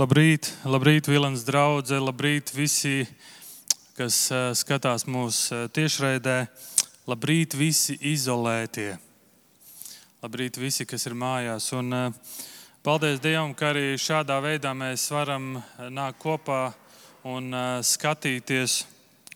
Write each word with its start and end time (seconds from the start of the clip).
Labrīt, 0.00 0.46
labrīt, 0.64 1.10
Vilnius 1.10 1.42
draugs, 1.44 1.90
labrīt 1.92 2.48
visi, 2.56 3.02
kas 3.98 4.16
uh, 4.32 4.46
skatās 4.56 5.02
mūsu 5.04 5.52
uh, 5.52 5.64
tiešraidē. 5.76 6.36
Labrīt, 7.10 7.52
visi 7.58 7.98
izolētie. 8.08 8.94
Labrīt, 10.22 10.56
visi, 10.56 10.86
kas 10.88 11.04
ir 11.04 11.16
mājās. 11.20 11.66
Un, 11.76 11.92
uh, 11.92 12.38
paldies 12.86 13.20
Dievam, 13.20 13.52
ka 13.52 13.74
arī 13.74 13.98
šādā 14.00 14.38
veidā 14.40 14.72
mēs 14.78 15.04
varam 15.12 15.58
nākt 15.92 16.22
kopā 16.22 16.62
un 17.28 17.52
skatīties 17.84 18.78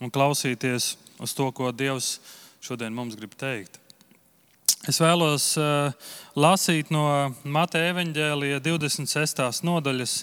un 0.00 0.14
klausīties 0.14 0.94
uz 1.20 1.36
to, 1.36 1.50
ko 1.52 1.74
Dievs 1.76 2.14
šodien 2.64 2.96
mums 2.96 3.18
grib 3.20 3.36
teikt. 3.36 3.76
Es 4.88 5.02
vēlos 5.02 5.52
lasīt 6.36 6.88
no 6.92 7.04
Mateja 7.44 7.92
evaņģēlija 7.92 8.64
26. 8.64 9.64
nodaļas, 9.64 10.18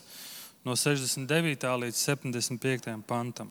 no 0.64 0.76
69. 0.76 1.66
līdz 1.84 1.98
75. 1.98 2.94
pantam. 3.08 3.50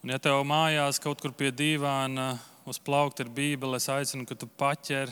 Un, 0.00 0.12
ja 0.12 0.18
tev 0.22 0.40
mājās 0.46 1.00
kaut 1.02 1.20
kur 1.20 1.34
pie 1.36 1.50
dīvāna 1.52 2.32
uz 2.70 2.78
plaukta 2.78 3.24
ir 3.24 3.32
bībele, 3.34 3.76
es 3.76 3.88
aicinu, 3.90 4.24
ka 4.28 4.36
tu 4.38 4.46
paķer 4.46 5.10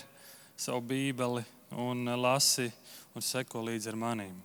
savu 0.56 0.80
bībeli 0.92 1.42
un 1.76 2.08
lasi 2.16 2.70
un 3.14 3.24
seko 3.24 3.64
līdzi 3.66 3.90
ar 3.90 3.98
manīm. 3.98 4.36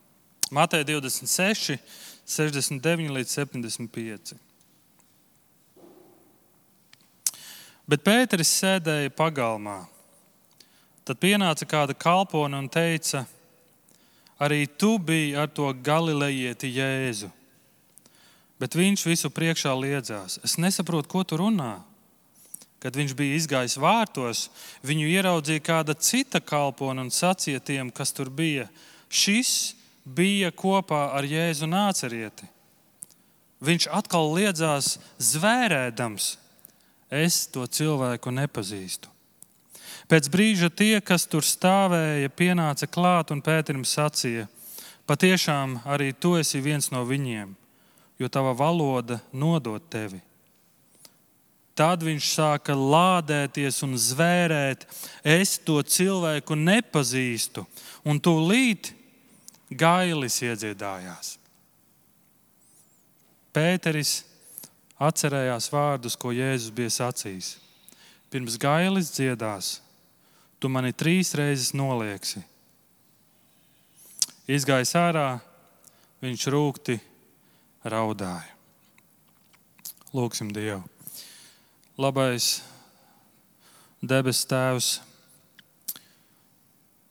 Mateja 0.53 0.85
26, 0.89 1.77
69 2.25 3.13
līdz 3.13 3.37
75. 3.37 4.35
Bet 7.89 8.03
Pēteris 8.05 8.51
sēdēja 8.61 9.11
pagalmā. 9.15 9.81
Tad 11.03 11.19
pienāca 11.19 11.67
kāda 11.67 11.95
kalpone 11.99 12.55
un 12.55 12.69
teica, 12.71 13.25
arī 14.41 14.65
tu 14.67 14.97
biji 14.97 15.35
ar 15.37 15.49
to 15.49 15.69
galilejieti 15.73 16.71
Jēzu. 16.73 17.29
Bet 18.61 18.77
viņš 18.77 19.05
visu 19.09 19.31
priekšā 19.33 19.73
liedzās. 19.75 20.39
Es 20.45 20.55
nesaprotu, 20.61 21.09
ko 21.11 21.23
tu 21.27 21.39
runā. 21.41 21.81
Kad 22.83 22.95
viņš 22.99 23.13
bija 23.15 23.37
izgājis 23.39 23.77
vārtos, 23.79 24.47
viņu 24.83 25.07
ieraudzīja 25.07 25.63
kāda 25.63 25.95
cita 25.95 26.41
kalpone 26.43 27.05
un 27.05 27.11
sacīja 27.11 27.61
tiem, 27.63 27.91
kas 27.91 28.11
tur 28.15 28.31
bija. 28.31 28.67
Šis 29.07 29.75
bija 30.03 30.51
kopā 30.51 31.05
ar 31.15 31.27
Jēzu 31.27 31.69
nācerieti. 31.69 32.49
Viņš 33.63 33.87
atkal 33.95 34.33
liedzās 34.35 34.97
zvērēdams 35.23 36.33
es 37.13 37.45
to 37.53 37.63
cilvēku 37.69 38.33
nepazīstu. 38.35 39.12
Pēc 40.11 40.27
brīža 40.31 40.69
tie, 40.69 40.97
kas 41.01 41.25
tur 41.29 41.45
stāvēja, 41.47 42.31
pienāca 42.33 42.87
klāt 42.87 43.31
un 43.31 43.41
Pēterim 43.43 43.85
sacīja: 43.87 44.49
Patiešām 45.07 45.81
arī 45.85 46.13
tu 46.13 46.35
esi 46.39 46.61
viens 46.63 46.89
no 46.91 47.03
viņiem, 47.07 47.55
jo 48.19 48.29
tava 48.31 48.53
valoda 48.55 49.19
nodod 49.31 49.83
tevi. 49.91 50.21
Tad 51.73 52.03
viņš 52.05 52.27
sāka 52.35 52.75
lādēties 52.77 53.79
un 53.87 53.95
zvērēt, 53.97 54.85
es 55.25 55.57
to 55.65 55.79
cilvēku 55.81 56.55
nepazīstu, 56.59 57.65
un 58.05 58.19
tūlīt 58.21 58.91
gailis 59.73 60.37
iedziedājās. 60.45 61.37
Pēteris 63.53 64.21
atcerējās 65.01 65.69
vārdus, 65.73 66.17
ko 66.17 66.31
Jēzus 66.33 66.73
bija 66.73 66.93
sacījis. 66.93 67.55
Pirms 68.33 68.57
gailis 68.61 69.11
dziedās, 69.13 69.79
tu 70.63 70.69
mani 70.71 70.93
trīs 70.95 71.33
reizes 71.35 71.73
nolieksi. 71.75 72.39
Izgājis 74.47 74.93
ārā, 74.95 75.27
viņš 76.23 76.45
rūkti 76.55 76.95
raudāja. 77.83 78.47
Lūksim 80.15 80.53
Dievu. 80.55 80.85
Labais 81.99 82.61
debes 83.99 84.45
Tēvs, 84.47 84.93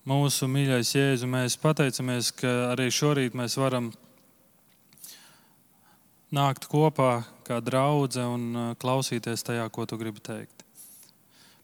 mūsu 0.09 0.49
mīļais 0.49 0.95
Jēzu, 0.97 1.29
mēs 1.29 1.59
pateicamies, 1.61 2.33
ka 2.33 2.73
arī 2.73 2.89
šorīt 2.89 3.37
mēs 3.37 3.59
varam 3.61 3.93
nākt 6.33 6.71
kopā 6.73 7.21
kā 7.45 7.61
draudzene 7.61 8.33
un 8.33 8.51
uh, 8.57 8.75
klausīties 8.81 9.45
tajā, 9.45 9.69
ko 9.69 9.85
tu 9.85 10.01
gribi 10.01 10.25
teikt. 10.25 10.62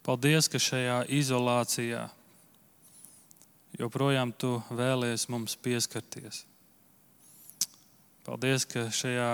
Paldies, 0.09 0.47
ka 0.49 0.57
šajā 0.57 1.03
izolācijā 1.13 2.07
joprojām 3.77 4.31
tu 4.33 4.55
vēlies 4.73 5.27
mums 5.29 5.53
pieskarties. 5.61 6.39
Paldies, 8.25 8.65
ka 8.65 8.87
šajā 8.89 9.27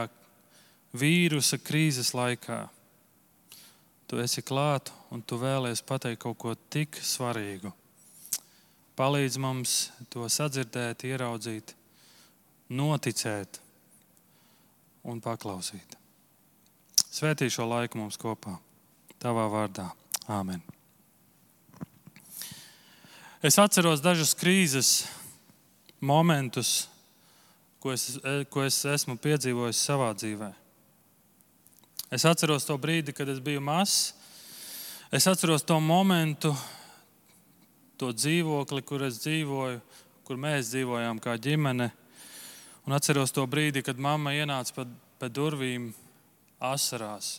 vīrusa 0.99 1.61
krīzes 1.63 2.11
laikā 2.11 2.59
tu 4.03 4.19
esi 4.19 4.43
klāt 4.43 4.91
un 5.15 5.23
tu 5.23 5.39
vēlies 5.39 5.79
pateikt 5.79 6.25
kaut 6.27 6.41
ko 6.43 6.59
tik 6.59 6.99
svarīgu. 6.99 7.71
Palīdz 8.99 9.39
mums 9.39 9.79
to 10.11 10.27
sadzirdēt, 10.27 11.07
ieraudzīt, 11.07 11.71
noticēt 12.67 13.63
un 15.07 15.23
paklausīt. 15.23 16.01
Svētī 16.99 17.47
šo 17.47 17.71
laiku 17.71 18.03
mums 18.03 18.19
kopā, 18.19 18.59
Tavā 19.23 19.47
vārdā. 19.47 19.93
Āmen. 20.25 20.61
Es 23.45 23.59
atceros 23.61 24.01
dažus 24.01 24.33
krīzes 24.33 25.03
momentus, 26.01 26.87
ko 27.77 27.93
es, 27.93 28.15
ko 28.49 28.63
es 28.65 28.79
esmu 28.89 29.19
piedzīvojis 29.21 29.83
savā 29.85 30.09
dzīvē. 30.17 30.49
Es 32.09 32.25
atceros 32.25 32.65
to 32.65 32.79
brīdi, 32.81 33.13
kad 33.13 33.29
es 33.29 33.37
biju 33.37 33.61
mazs. 33.61 34.15
Es 35.13 35.29
atceros 35.29 35.61
to 35.61 35.77
momentu, 35.77 36.55
to 38.01 38.09
dzīvokli, 38.09 38.81
kur 38.81 39.05
es 39.05 39.21
dzīvoju, 39.21 39.79
kur 40.25 40.41
mēs 40.41 40.73
dzīvojām 40.73 41.21
kā 41.21 41.37
ģimene. 41.37 41.91
Un 42.89 42.97
atceros 42.97 43.33
to 43.33 43.45
brīdi, 43.45 43.85
kad 43.85 44.01
mamma 44.01 44.33
ienāca 44.33 44.73
pa, 44.73 44.89
pa 45.21 45.29
durvīm 45.29 45.91
asarās, 46.57 47.35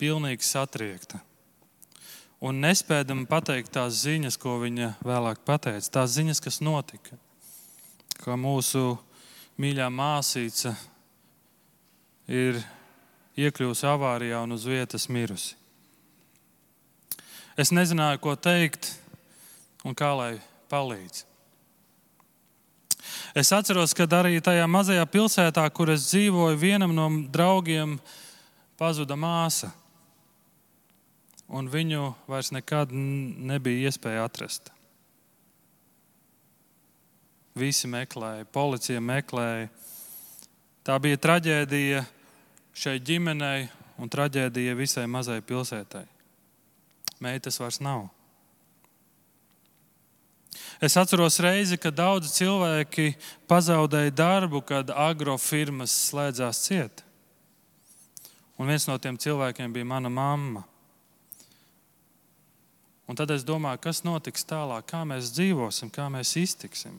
pilnīgi 0.00 0.44
satriekta. 0.46 1.20
Un 2.44 2.60
nespējam 2.60 3.24
pateikt 3.28 3.72
tās 3.72 4.02
ziņas, 4.02 4.36
ko 4.36 4.58
viņa 4.60 4.92
vēlāk 5.06 5.40
pateica, 5.48 5.88
tās 6.00 6.12
ziņas, 6.18 6.42
kas 6.44 6.60
notika. 6.60 7.16
Kā 8.20 8.36
mūsu 8.36 8.98
mīļā 9.60 9.88
māsīca 9.92 10.74
ir 12.28 12.60
iekļuvusi 13.36 13.86
avārijā 13.88 14.42
un 14.44 14.56
uz 14.56 14.66
vietas 14.68 15.08
mirusi. 15.12 15.56
Es 17.56 17.72
nezināju, 17.72 18.20
ko 18.20 18.34
teikt 18.36 18.90
un 19.86 19.96
kā 19.96 20.12
lai 20.12 20.34
palīdz. 20.68 21.24
Es 23.36 23.52
atceros, 23.52 23.94
ka 23.96 24.04
arī 24.18 24.40
tajā 24.44 24.66
mazajā 24.68 25.04
pilsētā, 25.08 25.64
kur 25.72 25.92
es 25.92 26.08
dzīvoju, 26.10 26.56
vienam 26.60 26.92
no 26.96 27.08
draugiem 27.32 27.98
pazuda 28.80 29.16
māsa. 29.16 29.70
Un 31.46 31.68
viņu 31.70 32.10
vairs 32.26 32.50
nekad 32.50 32.90
nebija 32.92 33.90
iespēja 33.90 34.24
atrast. 34.26 34.72
Visi 37.56 37.88
meklēja, 37.88 38.48
policija 38.52 39.00
meklēja. 39.00 39.70
Tā 40.86 40.98
bija 41.02 41.20
traģēdija 41.22 42.02
šai 42.76 42.98
ģimenei 43.00 43.68
un 44.02 44.10
traģēdija 44.12 44.74
visai 44.76 45.06
mazai 45.08 45.38
pilsētai. 45.46 46.04
Meitas 47.22 47.56
vairs 47.62 47.80
nav. 47.80 48.08
Es 50.80 50.96
atceros 51.00 51.38
reizi, 51.40 51.78
kad 51.80 51.96
daudzi 51.96 52.34
cilvēki 52.36 53.14
pazaudēja 53.48 54.12
darbu, 54.12 54.60
kad 54.66 54.90
agrofirmas 54.92 55.94
slēdzās 56.10 56.60
ciet. 56.66 57.02
Un 58.60 58.68
viens 58.68 58.84
no 58.88 58.96
tiem 59.00 59.16
cilvēkiem 59.20 59.72
bija 59.72 59.88
mana 59.88 60.12
mamma. 60.12 60.64
Un 63.06 63.14
tad 63.14 63.30
es 63.30 63.44
domāju, 63.46 63.80
kas 63.84 64.02
notiks 64.02 64.46
tālāk, 64.46 64.88
kā 64.90 65.04
mēs 65.06 65.30
dzīvosim, 65.34 65.90
kā 65.94 66.08
mēs 66.10 66.34
iztiksim. 66.40 66.98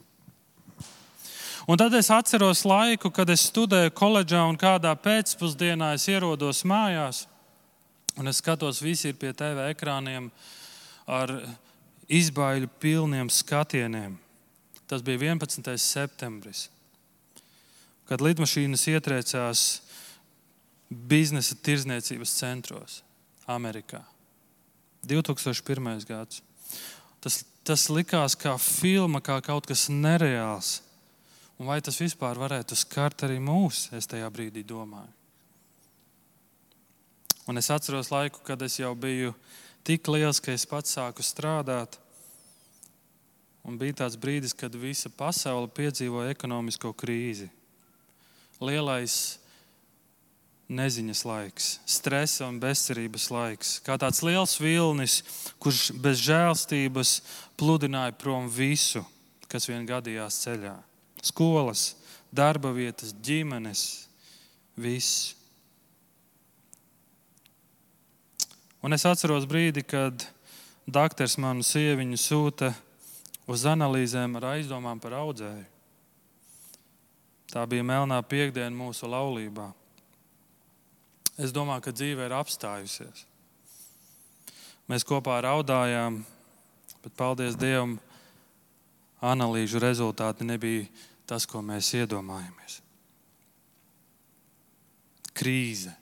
Un 1.68 1.76
tad 1.76 1.92
es 1.98 2.08
atceros 2.08 2.62
laiku, 2.64 3.10
kad 3.12 3.28
es 3.28 3.44
studēju 3.50 3.92
koledžā 3.92 4.40
un 4.48 4.56
kādā 4.56 4.94
pēcpusdienā 4.96 5.92
es 5.98 6.06
ierodos 6.08 6.62
mājās. 6.64 7.26
Un 8.16 8.32
es 8.32 8.40
skatos, 8.40 8.80
visi 8.80 9.12
ir 9.12 9.18
pie 9.20 9.34
TV 9.36 9.68
ekrāniem 9.74 10.30
ar 11.04 11.34
izbaiļu 12.08 12.70
pilniem 12.80 13.28
skatieniem. 13.28 14.16
Tas 14.88 15.04
bija 15.04 15.20
11. 15.28 15.68
septembris, 15.76 16.70
kad 18.08 18.24
lidmašīnas 18.24 18.86
ietriecās 18.88 19.64
biznesa 20.88 21.58
tirzniecības 21.60 22.32
centros 22.40 23.02
Amerikā. 23.44 24.00
2001. 25.06 26.06
gads. 26.08 26.42
Tas, 27.20 27.42
tas 27.66 27.88
likās 27.90 28.36
kā 28.38 28.54
filma, 28.58 29.20
kā 29.20 29.40
kaut 29.42 29.66
kas 29.66 29.88
nereāls. 29.90 30.80
Un 31.58 31.66
vai 31.66 31.80
tas 31.82 31.98
vispār 31.98 32.38
varētu 32.38 32.76
skart 32.78 33.24
arī 33.26 33.40
mūs, 33.42 33.88
es 33.92 34.06
tajā 34.06 34.28
brīdī 34.30 34.62
domāju. 34.62 35.10
Un 37.48 37.58
es 37.58 37.70
atceros 37.72 38.12
laiku, 38.12 38.42
kad 38.44 38.60
es 38.62 38.76
jau 38.78 38.92
biju 38.94 39.32
tik 39.82 40.06
liels, 40.12 40.38
ka 40.38 40.52
es 40.52 40.66
pats 40.68 40.92
sāku 40.94 41.24
strādāt. 41.24 41.96
Un 43.64 43.78
bija 43.80 44.04
tāds 44.04 44.18
brīdis, 44.20 44.54
kad 44.56 44.74
visa 44.76 45.10
pasaule 45.10 45.70
piedzīvoja 45.72 46.34
ekonomisko 46.36 46.92
krīzi. 46.92 47.48
Lielais 48.60 49.37
neziņas 50.68 51.22
laiks, 51.24 51.68
stresa 51.88 52.46
un 52.48 52.58
bezcerības 52.60 53.28
laiks, 53.32 53.70
kā 53.84 53.96
tāds 54.00 54.20
liels 54.24 54.58
vilnis, 54.60 55.22
kurš 55.60 55.88
bez 55.96 56.20
žēlstības 56.26 57.14
pludināja 57.58 58.12
prom 58.20 58.50
visu, 58.52 59.02
kas 59.48 59.68
vien 59.68 59.86
gadījās 59.88 60.42
ceļā. 60.44 60.76
Skolas, 61.24 61.94
darba 62.30 62.70
vietas, 62.76 63.14
ģimenes, 63.24 64.04
viss. 64.76 65.32
Un 68.84 68.94
es 68.94 69.08
atceros 69.08 69.48
brīdi, 69.48 69.82
kad 69.82 70.28
doktors 70.86 71.38
manu 71.40 71.64
sieviņu 71.66 72.20
sūta 72.20 72.70
uz 73.48 73.64
analīzēm 73.66 74.36
ar 74.38 74.52
aizdomām 74.52 75.00
par 75.00 75.16
audzēju. 75.24 75.66
Tā 77.48 77.64
bija 77.64 77.80
melnā 77.80 78.20
piekdiena 78.28 78.76
mūsu 78.76 79.08
laulībā. 79.08 79.70
Es 81.38 81.54
domāju, 81.54 81.86
ka 81.86 81.94
dzīve 81.94 82.26
ir 82.26 82.34
apstājusies. 82.34 83.24
Mēs 84.90 85.04
kopā 85.06 85.36
raudājām, 85.44 86.22
bet 87.04 87.14
paldies 87.18 87.58
Dievam, 87.60 87.98
analīžu 89.22 89.80
rezultāti 89.82 90.46
nebija 90.48 90.88
tas, 91.28 91.46
ko 91.46 91.62
mēs 91.62 91.92
iedomājamies. 91.98 92.80
Krīze. 95.38 95.92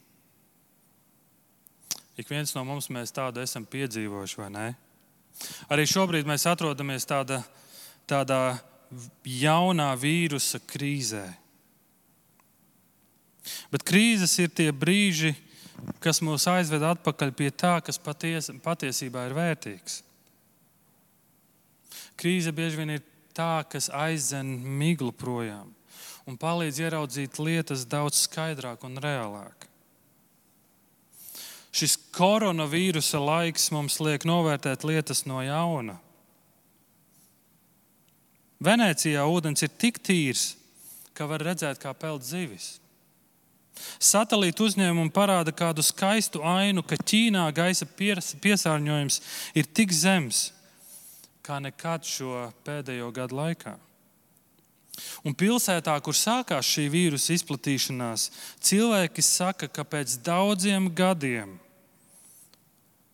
Ik 2.17 2.31
viens 2.33 2.55
no 2.56 2.62
mums 2.65 2.88
tādu 3.12 3.43
esam 3.43 3.67
piedzīvojuši, 3.69 4.38
vai 4.41 4.50
ne? 4.50 4.69
Arī 5.69 5.85
šobrīd 5.85 6.25
mēs 6.25 6.47
atrodamies 6.49 7.05
tādā, 7.05 7.43
tādā 8.09 8.56
jaunā 9.27 9.91
vīrusa 10.00 10.62
krīzē. 10.65 11.27
Bet 13.71 13.85
krīzes 13.87 14.35
ir 14.43 14.51
tie 14.55 14.71
brīži, 14.73 15.35
kas 16.03 16.23
mūs 16.25 16.49
aizved 16.51 16.83
atpakaļ 16.83 17.33
pie 17.37 17.51
tā, 17.53 17.77
kas 17.85 18.01
paties, 18.01 18.51
patiesībā 18.65 19.27
ir 19.29 19.37
vērtīgs. 19.37 20.01
Krīze 22.17 22.53
bieži 22.57 22.81
vien 22.81 22.97
ir 22.97 23.03
tā, 23.37 23.61
kas 23.69 23.91
aizdzen 23.93 24.57
miglu 24.81 25.13
projām 25.13 25.77
un 26.27 26.35
palīdz 26.41 26.81
ieraudzīt 26.83 27.39
lietas 27.39 27.85
daudz 27.87 28.25
skaidrāk 28.27 28.83
un 28.87 28.99
reālāk. 29.03 29.69
Šis 31.77 31.95
koronavīrusa 32.17 33.21
laiks 33.21 33.69
mums 33.75 34.01
liek 34.01 34.25
novērtēt 34.27 34.85
lietas 34.89 35.23
no 35.29 35.43
jauna. 35.45 35.99
Venecijā 38.65 39.27
ūdens 39.29 39.63
ir 39.67 39.75
tik 39.77 40.01
tīrs, 40.01 40.55
ka 41.15 41.29
var 41.29 41.45
redzēt, 41.45 41.79
kā 41.79 41.93
peld 41.95 42.25
zivis. 42.25 42.79
Satelīta 44.02 44.64
uzņēmumi 44.67 45.12
parāda 45.14 45.52
kādu 45.55 45.84
skaistu 45.84 46.43
ainu, 46.46 46.82
ka 46.82 46.99
Ķīnā 46.99 47.46
gaisa 47.56 47.87
piesārņojums 47.87 49.20
ir 49.55 49.69
tik 49.73 49.94
zems 49.94 50.50
kā 51.46 51.61
nekad 51.62 52.06
šo 52.06 52.49
pēdējo 52.67 53.12
gadu 53.14 53.38
laikā. 53.38 53.76
Un 55.28 55.37
pilsētā, 55.37 55.94
kur 56.02 56.17
sākās 56.17 56.67
šī 56.67 56.87
vīrusa 56.93 57.34
izplatīšanās, 57.37 58.31
cilvēki 58.64 59.23
saka, 59.25 59.69
ka 59.69 59.84
pēc 59.84 60.17
daudziem 60.25 60.88
gadiem, 60.96 61.58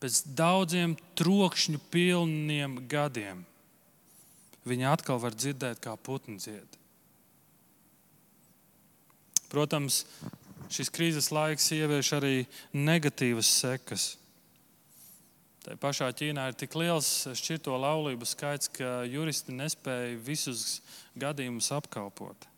pēc 0.03 0.23
daudziem 0.39 0.95
trokšņu 1.19 1.83
pilniem 1.93 2.79
gadiem, 2.91 3.43
viņi 4.69 4.89
atkal 4.93 5.19
var 5.23 5.35
dzirdēt, 5.35 5.83
kā 5.83 5.97
putni 5.99 6.39
dzied. 6.39 6.79
Protams, 9.51 10.05
šis 10.73 10.91
krīzes 10.93 11.31
laiks 11.35 11.71
ievieš 11.77 12.13
arī 12.17 12.35
negatīvas 12.73 13.49
sekas. 13.61 14.13
Tā 15.63 15.77
pašā 15.79 16.09
Ķīnā 16.19 16.49
ir 16.51 16.57
tik 16.59 16.75
liels 16.75 17.09
šķirto 17.39 17.77
laulību 17.79 18.27
skaits, 18.27 18.71
ka 18.75 19.05
juristi 19.07 19.55
nespēja 19.55 20.17
visus 20.27 20.81
gadījumus 21.15 21.71
apkalpot. 21.77 22.49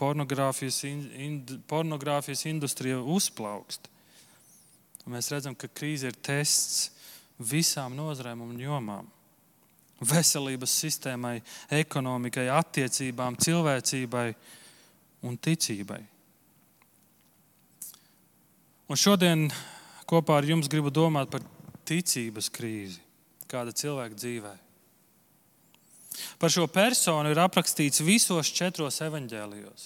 Pornogrāfijas, 0.00 0.78
ind, 0.88 1.52
pornogrāfijas 1.68 2.46
industrija 2.48 3.02
uzplaukst. 3.04 3.90
Mēs 5.10 5.28
redzam, 5.32 5.56
ka 5.56 5.68
krīze 5.68 6.08
ir 6.08 6.16
tests 6.16 6.88
visām 7.36 7.92
nozarēm 7.98 8.40
un 8.46 8.56
jomām. 8.60 9.10
Veselības 10.00 10.78
sistēmai, 10.80 11.42
ekonomikai, 11.76 12.46
attiecībām, 12.54 13.36
cilvēcībai 13.36 14.30
un 15.28 15.36
ticībai. 15.36 16.00
Un 18.90 18.98
šodien 18.98 19.44
kopā 20.10 20.40
ar 20.40 20.46
jums 20.48 20.66
gribu 20.66 20.90
domāt 20.90 21.30
par 21.30 21.44
ticības 21.86 22.48
krīzi, 22.50 22.98
kāda 23.46 23.70
cilvēka 23.70 24.16
dzīvē. 24.18 24.54
Par 26.42 26.50
šo 26.50 26.64
personu 26.66 27.30
ir 27.30 27.38
aprakstīts 27.38 28.02
visos 28.02 28.50
četros 28.50 28.98
evaņģēlijos. 29.06 29.84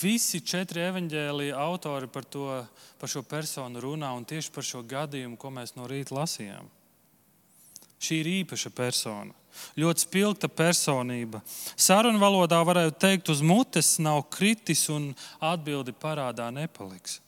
Visi 0.00 0.40
četri 0.42 0.82
evaņģēlīja 0.88 1.60
autori 1.62 2.08
par, 2.10 2.26
to, 2.26 2.48
par 2.98 3.12
šo 3.12 3.22
personu 3.22 3.84
runā 3.84 4.10
un 4.18 4.26
tieši 4.26 4.50
par 4.50 4.66
šo 4.66 4.82
gadījumu, 4.82 5.38
ko 5.38 5.52
mēs 5.54 5.76
no 5.78 5.86
rīta 5.86 6.16
lasījām. 6.16 6.66
Šī 8.02 8.18
ir 8.24 8.30
īpaša 8.40 8.72
persona, 8.74 9.30
ļoti 9.78 10.02
spilgta 10.02 10.50
personība. 10.50 11.44
Sarunu 11.78 12.18
valodā 12.18 12.58
varētu 12.66 12.98
teikt, 13.06 13.30
uz 13.30 13.38
mutes 13.38 13.94
nav 14.02 14.24
kritis 14.34 14.82
un 14.90 15.12
atbildi 15.38 15.94
parādā 15.94 16.50
nepaliks. 16.50 17.20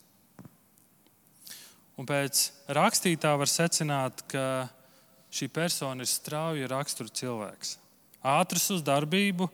Un 1.99 2.07
pēc 2.07 2.45
rakstītā 2.71 3.33
var 3.39 3.51
secināt, 3.51 4.23
ka 4.31 4.69
šī 5.35 5.49
persona 5.51 6.05
ir 6.05 6.11
strauja 6.11 6.71
rakstura 6.71 7.11
cilvēks. 7.11 7.75
Ātrs 8.23 8.69
uz 8.75 8.85
darbību, 8.87 9.49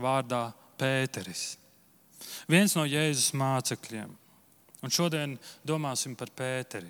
vārdā 0.00 0.48
Pēteris. 0.80 1.58
Viens 2.48 2.72
no 2.76 2.86
Jēzus 2.88 3.34
mācekļiem. 3.36 4.16
Un 4.80 4.92
šodien 4.92 5.36
domāsim 5.66 6.16
par 6.16 6.32
Pēteri. 6.32 6.88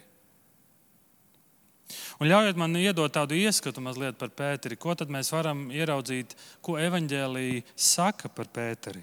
Un 2.22 2.28
ļaujiet 2.30 2.58
man 2.60 2.76
iedot 2.78 3.10
tādu 3.10 3.34
ieskatu 3.34 3.82
mazliet 3.82 4.18
par 4.20 4.30
Pēteri. 4.30 4.78
Ko 4.78 4.94
tad 4.94 5.10
mēs 5.10 5.32
varam 5.34 5.66
ieraudzīt, 5.74 6.36
ko 6.62 6.78
evaņģēlīja 6.78 7.64
saka 7.74 8.30
par 8.30 8.50
Pēteri? 8.54 9.02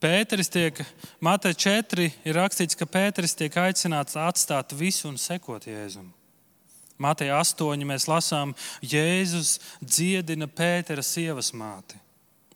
Pēteris 0.00 0.48
tiek, 0.48 0.78
Mateja 1.20 1.58
4 1.84 2.06
ir 2.24 2.36
rakstīts, 2.38 2.76
ka 2.78 2.88
Pēteris 2.88 3.36
tiek 3.36 3.56
aicināts 3.60 4.16
atstāt 4.16 4.72
visu 4.72 5.10
un 5.10 5.18
sekot 5.20 5.66
Jēzum. 5.68 6.06
Mateja 7.00 7.36
8 7.40 7.84
mēs 7.88 8.06
lasām, 8.08 8.54
Jēzus 8.80 9.58
dziedina 9.80 10.48
Pētera 10.48 11.04
sievas 11.04 11.52
māti. 11.52 12.00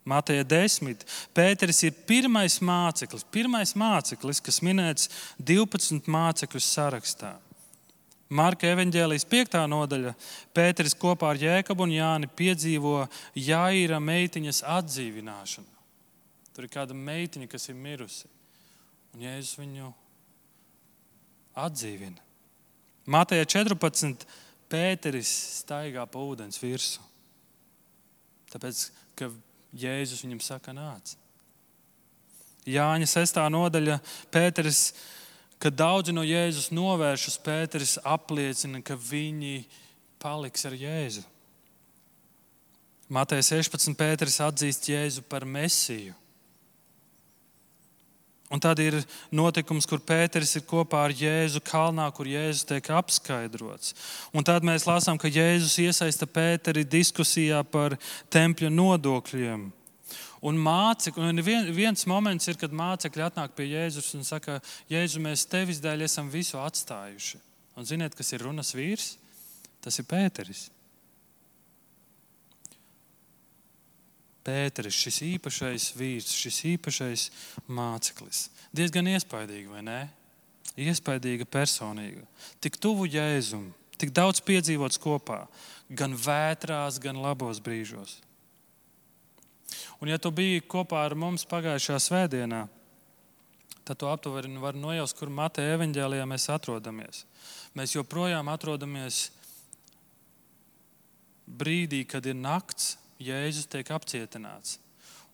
Mateja 0.05 0.45
10. 0.45 1.05
Pēteris 1.33 1.81
ir 1.87 1.93
pirmais 2.05 2.59
māceklis, 2.61 3.25
pirmais 3.33 3.73
māceklis, 3.77 4.41
kas 4.41 4.61
minēts 4.61 5.09
12 5.41 6.09
mācekļu 6.09 6.61
sarakstā. 6.61 7.31
Marka 8.29 8.69
evanģēlijas 8.73 9.25
5. 9.29 9.61
nodaļa 9.69 10.13
Pēteris 10.53 10.97
kopā 10.97 11.33
ar 11.33 11.41
Jēkabu 11.41 11.85
un 11.85 11.93
Jāni 11.93 12.29
piedzīvo 12.37 13.03
Jāira 13.37 14.01
meitiņas 14.01 14.63
atdzīvināšanu. 14.77 15.74
Tur 16.55 16.65
ir 16.67 16.71
kāda 16.71 16.95
meitiņa, 16.95 17.49
kas 17.51 17.67
ir 17.67 17.75
mirusi. 17.75 18.29
Un 19.13 19.25
Jēzus 19.25 19.57
viņu 19.59 19.89
atdzīvina. 21.59 22.23
Mātejā 23.11 23.45
14. 23.57 24.25
Pēteris 24.71 25.29
staigā 25.59 26.07
pa 26.09 26.23
ūdens 26.23 26.57
virsmu. 26.57 27.03
Tāpēc, 28.49 28.87
ka 29.19 29.29
Jēzus 29.75 30.23
viņam 30.23 30.41
saka, 30.41 30.73
nāc. 30.75 31.13
Jāņa 32.65 33.07
6. 33.11 33.37
nodaļa 33.53 33.99
Pēteris, 34.33 34.87
kad 35.61 35.75
daudzi 35.77 36.15
no 36.15 36.23
Jēzus 36.25 36.71
novēršas, 36.73 37.37
Pēteris 37.45 37.97
apliecina, 38.01 38.81
ka 38.81 38.97
viņi 38.97 39.65
paliks 40.23 40.65
ar 40.65 40.73
Jēzu. 40.79 41.25
Mateja 43.13 43.45
16. 43.53 43.93
Pēteris 43.99 44.41
atzīst 44.41 44.89
Jēzu 44.89 45.21
par 45.29 45.45
mesiju. 45.45 46.15
Un 48.55 48.61
tad 48.63 48.79
ir 48.79 48.95
notikums, 49.35 49.83
kur 49.83 49.99
Pēters 49.99 50.53
ir 50.55 50.63
kopā 50.63 51.01
ar 51.09 51.13
Jēzu 51.15 51.59
kalnā, 51.65 52.05
kur 52.15 52.29
Jēzus 52.29 52.63
tiek 52.69 52.87
apskaidrots. 52.95 53.91
Un 54.31 54.47
tad 54.47 54.63
mēs 54.63 54.87
lasām, 54.87 55.19
ka 55.19 55.27
Jēzus 55.27 55.75
iesaista 55.83 56.23
Pēteri 56.23 56.85
diskusijā 56.87 57.59
par 57.67 57.97
tempļa 58.31 58.71
nodokļiem. 58.71 59.65
Un, 60.45 60.61
mācekļi, 60.61 61.33
un 61.33 61.43
viens 61.75 62.07
moments 62.07 62.47
ir, 62.47 62.55
kad 62.61 62.71
mācekļi 62.71 63.25
atnāk 63.27 63.57
pie 63.57 63.67
Jēzus 63.73 64.13
un 64.15 64.23
saka, 64.23 64.61
Jēzu, 64.93 65.19
mēs 65.25 65.43
tevis 65.51 65.83
dēļ 65.83 66.05
esam 66.07 66.31
visu 66.31 66.61
atstājuši. 66.61 67.41
Un 67.75 67.87
ziniet, 67.89 68.15
kas 68.15 68.31
ir 68.31 68.45
runas 68.47 68.71
vīrs? 68.77 69.17
Tas 69.83 69.99
ir 69.99 70.07
Pēteris. 70.07 70.69
Pēteris, 74.45 74.93
šis 74.93 75.23
īpašais 75.25 75.87
vīrs, 75.97 76.33
šis 76.37 76.59
īpašais 76.75 77.23
māceklis. 77.65 78.49
Diezgan 78.75 79.09
iespaidīgi, 79.09 79.71
vai 79.71 79.81
ne? 79.85 80.01
Iespaidīga 80.77 81.47
personīga. 81.49 82.21
Tik 82.61 82.77
tuvu 82.81 83.07
jēzum, 83.09 83.71
tik 83.97 84.11
daudz 84.13 84.43
piedzīvots 84.45 84.99
kopā, 85.01 85.45
gan 85.89 86.13
vētrās, 86.19 86.99
gan 87.01 87.21
labos 87.23 87.61
brīžos. 87.63 88.19
Un, 90.01 90.11
ja 90.11 90.19
tu 90.21 90.29
biji 90.35 90.65
kopā 90.69 91.05
ar 91.07 91.15
mums 91.17 91.47
pagājušajā 91.49 92.01
svētdienā, 92.03 92.65
tad 93.85 94.01
tu 94.01 94.09
aptuveni 94.09 94.59
vari 94.61 94.81
nojaust, 94.81 95.15
kur 95.17 95.31
Mateja 95.31 95.77
evanģēlijā 95.77 96.25
mēs 96.29 96.49
atrodamies. 96.53 97.23
Mēs 97.77 97.95
joprojām 97.95 98.49
atrodamies 98.51 99.29
brīdī, 101.45 102.03
kad 102.09 102.25
ir 102.25 102.37
nakts, 102.37 102.95
Jēzus 103.21 103.69
tiek 103.71 103.87
apcietināts 103.95 104.79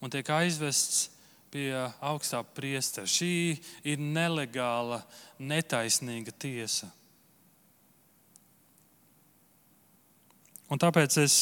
un 0.01 0.11
tiek 0.13 0.27
aizvests 0.33 1.09
pie 1.51 1.73
augstā 1.99 2.41
priestera. 2.55 3.09
Šī 3.09 3.57
ir 3.83 4.01
nelegāla, 4.01 5.01
netaisnīga 5.41 6.33
tiesa. 6.39 6.87
Un 10.71 10.79
tāpēc 10.79 11.17
es 11.19 11.35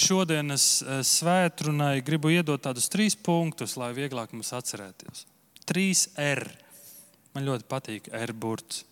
šodienas 0.00 0.66
eh, 0.80 1.02
svētkrunai 1.04 1.98
gribu 2.06 2.32
iedot 2.32 2.62
tādus 2.64 2.88
trīs 2.88 3.16
punktus, 3.16 3.76
lai 3.76 3.92
vieglāk 3.96 4.32
mums 4.32 4.54
atcerēties. 4.56 5.26
Trīs 5.68 6.06
R. 6.20 6.46
Man 7.34 7.44
ļoti 7.44 7.68
patīk 7.68 8.08
R 8.16 8.32
burts. 8.32 8.84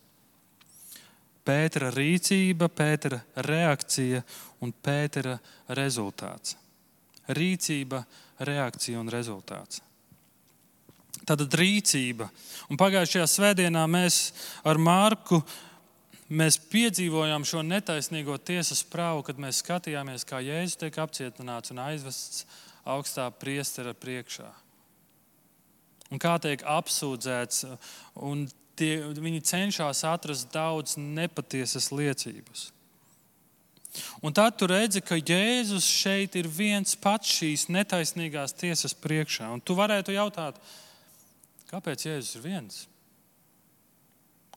Pētera 1.42 1.88
rīcība, 1.90 2.68
Pētera 2.68 3.22
reakcija 3.48 4.20
un 4.62 4.74
Pētera 4.84 5.38
rezultāts 5.74 6.58
rīcība, 7.28 8.02
reakcija 8.42 9.00
un 9.00 9.10
rezultāts. 9.12 9.82
Tātad 11.22 11.54
rīcība. 11.54 12.26
Un 12.72 12.78
pagājušajā 12.80 13.26
svētdienā 13.30 13.84
mēs 13.90 14.32
ar 14.66 14.80
Mārku 14.80 15.38
mēs 16.32 16.58
piedzīvojām 16.72 17.44
šo 17.46 17.62
netaisnīgo 17.66 18.38
tiesas 18.42 18.82
prāvu, 18.88 19.22
kad 19.26 19.38
mēs 19.38 19.60
skatījāmies, 19.62 20.26
kā 20.26 20.40
Jēzus 20.42 20.80
tiek 20.80 20.98
apcietināts 20.98 21.74
un 21.74 21.82
aizvests 21.84 22.46
augstā 22.88 23.28
priestera 23.38 23.94
priekšā. 23.94 24.48
Un 26.12 26.20
kā 26.20 26.34
tiek 26.42 26.64
apsūdzēts, 26.68 27.64
un 28.20 28.44
tie, 28.76 28.96
viņi 29.14 29.44
cenšas 29.48 30.02
atrast 30.08 30.50
daudz 30.52 30.98
nepatiesas 31.00 31.92
liecības. 31.94 32.70
Un 34.24 34.32
tad 34.32 34.56
tu 34.56 34.66
redzi, 34.70 35.02
ka 35.04 35.18
Jēzus 35.18 35.84
šeit 35.84 36.36
ir 36.40 36.48
viens 36.48 36.94
pats 36.96 37.28
šīs 37.36 37.66
netaisnīgās 37.68 38.54
tiesas 38.56 38.94
priekšā. 38.96 39.50
Un 39.52 39.60
tu 39.60 39.76
varētu 39.76 40.14
jautāt, 40.14 40.56
kāpēc 41.68 42.06
Jēzus 42.06 42.38
ir 42.38 42.46
viens? 42.46 42.78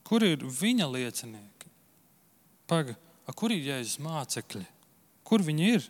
Kur 0.05 0.23
ir 0.23 0.45
viņa 0.45 0.87
liecinieki? 0.87 1.71
Paga, 2.69 2.95
kur 3.35 3.51
ir 3.51 3.65
Jēzus 3.73 3.99
mācekļi? 4.05 4.63
Kur 5.25 5.43
viņi 5.43 5.69
ir? 5.73 5.89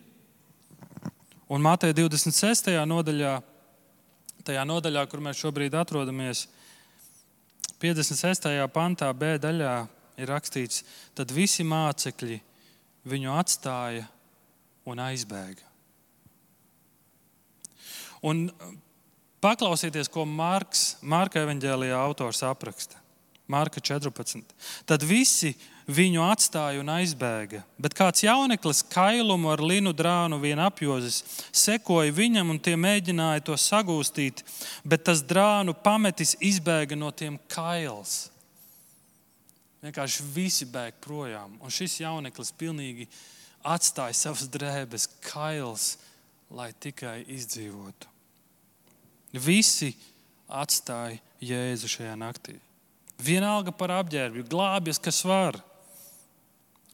Un 1.52 1.62
Mateja 1.62 1.94
26. 1.94 2.72
nodaļā, 2.90 3.36
tajā 4.42 4.64
nodaļā, 4.66 5.04
kur 5.06 5.22
mēs 5.22 5.38
šobrīd 5.38 5.76
atrodamies, 5.78 6.48
56. 7.78 8.48
pantā, 8.74 9.12
B 9.14 9.36
daļā 9.38 9.76
ir 10.18 10.30
rakstīts, 10.32 10.82
tad 11.14 11.30
visi 11.30 11.62
mācekļi 11.62 12.40
viņu 13.06 13.32
atstāja 13.38 14.06
un 14.86 15.00
aizbēga. 15.02 15.62
Un 18.26 18.46
paklausieties, 19.44 20.10
ko 20.10 20.24
Marks, 20.26 20.96
Marka 21.02 21.42
evanģēlijā 21.44 21.96
autors 22.00 22.42
apraksta. 22.46 22.98
Marka 23.46 23.80
14. 23.80 24.42
Tad 24.88 25.04
visi 25.06 25.52
viņu 25.86 26.22
atstāja 26.26 26.80
un 26.82 26.88
aizbēga. 26.90 27.60
Bet 27.78 27.94
kāds 27.94 28.24
jauneklis 28.24 28.82
kailumu 28.90 29.52
ar 29.52 29.62
linu 29.62 29.92
drānu 29.94 30.40
vien 30.42 30.58
apjozis, 30.58 31.22
sekoja 31.54 32.14
viņam 32.14 32.50
un 32.50 32.58
tie 32.58 32.74
mēģināja 32.74 33.44
to 33.46 33.58
sagūstīt, 33.60 34.42
bet 34.82 35.06
tas 35.06 35.22
drānu 35.22 35.76
pametis 35.84 36.34
izbēga 36.42 36.98
no 36.98 37.12
tiem 37.14 37.38
kails. 37.52 38.32
Vienkārši 39.84 40.26
visi 40.34 40.66
bēg 40.68 40.96
projām. 41.04 41.56
Un 41.60 41.72
šis 41.72 42.00
jauneklis 42.00 42.52
pilnīgi 42.56 43.08
atstāja 43.66 44.16
savas 44.16 44.46
drēbes, 44.52 45.08
kails, 45.26 45.96
lai 46.50 46.70
tikai 46.80 47.20
izdzīvotu. 47.36 48.12
Visi 49.36 49.92
atstāja 50.48 51.18
Jēzu 51.42 51.90
šajā 51.90 52.14
naktī. 52.16 52.56
Vienalga 53.20 53.72
par 53.72 53.92
apģērbu, 53.98 54.46
glābjas, 54.48 55.00
kas 55.02 55.20
var. 55.26 55.58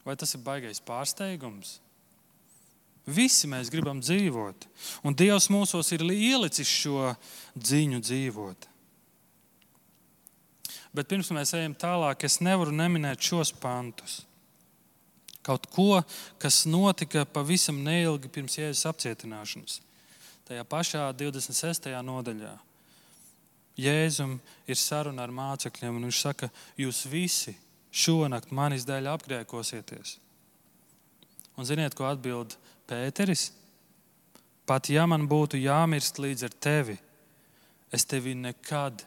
Vai 0.03 0.17
tas 0.19 0.35
ir 0.35 0.43
baisais 0.43 0.83
pārsteigums? 0.83 1.77
Visi 3.03 3.49
mēs 3.51 3.71
gribam 3.71 3.99
dzīvot, 3.99 4.67
un 5.03 5.15
Dievs 5.15 5.49
mūsos 5.51 5.89
ir 5.91 6.05
ielicis 6.07 6.69
šo 6.71 7.11
dziņu 7.55 7.99
dzīvot. 7.99 8.67
Bet 10.93 11.09
pirms 11.09 11.31
mēs 11.33 11.55
ejam 11.57 11.73
tālāk, 11.73 12.25
es 12.27 12.37
nevaru 12.43 12.73
neminēt 12.75 13.21
šos 13.21 13.53
pantus. 13.57 14.21
Kaut 15.43 15.65
ko, 15.73 16.03
kas 16.39 16.63
notika 16.69 17.25
pavisam 17.27 17.81
neilgi 17.83 18.29
pirms 18.31 18.55
Jēzus 18.59 18.85
apcietināšanas. 18.87 19.81
Tajā 20.47 20.63
pašā 20.69 21.07
26. 21.19 21.89
nodaļā. 22.05 22.53
Jēzum 23.79 24.37
ir 24.69 24.77
saruna 24.77 25.25
ar 25.25 25.33
mācekļiem, 25.33 25.97
un 25.97 26.07
viņš 26.07 26.19
saka, 26.21 26.49
jūs 26.77 27.03
visi 27.09 27.55
šonakt 27.93 28.53
manis 28.53 28.85
dēļ 28.87 29.09
apgrēkosieties. 29.15 30.17
Un 31.57 31.67
ziniet, 31.69 31.95
ko 31.97 32.05
atbild 32.09 32.55
Pēteris? 32.89 33.49
Pat 34.69 34.87
ja 34.93 35.03
man 35.09 35.25
būtu 35.27 35.59
jāmirst 35.59 36.21
līdz 36.23 36.47
ar 36.47 36.53
tevi, 36.63 36.95
es 37.93 38.05
tevi 38.09 38.35
nekad 38.37 39.03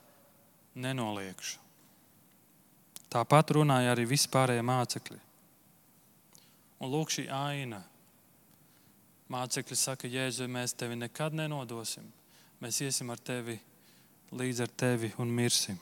nenoliekšu. 0.77 1.66
Tāpat 3.13 3.55
runāja 3.57 3.95
arī 3.95 4.07
vispārējie 4.11 4.65
mācekļi. 4.67 5.21
Un 6.83 6.93
lūk, 6.93 7.13
šī 7.15 7.29
aina. 7.33 7.81
Mācekļi 9.33 9.79
saka, 9.79 10.11
Jēzu, 10.11 10.47
mēs 10.51 10.75
tevi 10.79 10.99
nekad 10.99 11.35
nenodosim. 11.35 12.07
Mēs 12.63 12.83
iesim 12.85 13.11
ar 13.11 13.21
tevi 13.23 13.57
līdz 14.37 14.63
ar 14.67 14.73
tevi 14.85 15.13
un 15.23 15.33
mirsim. 15.33 15.79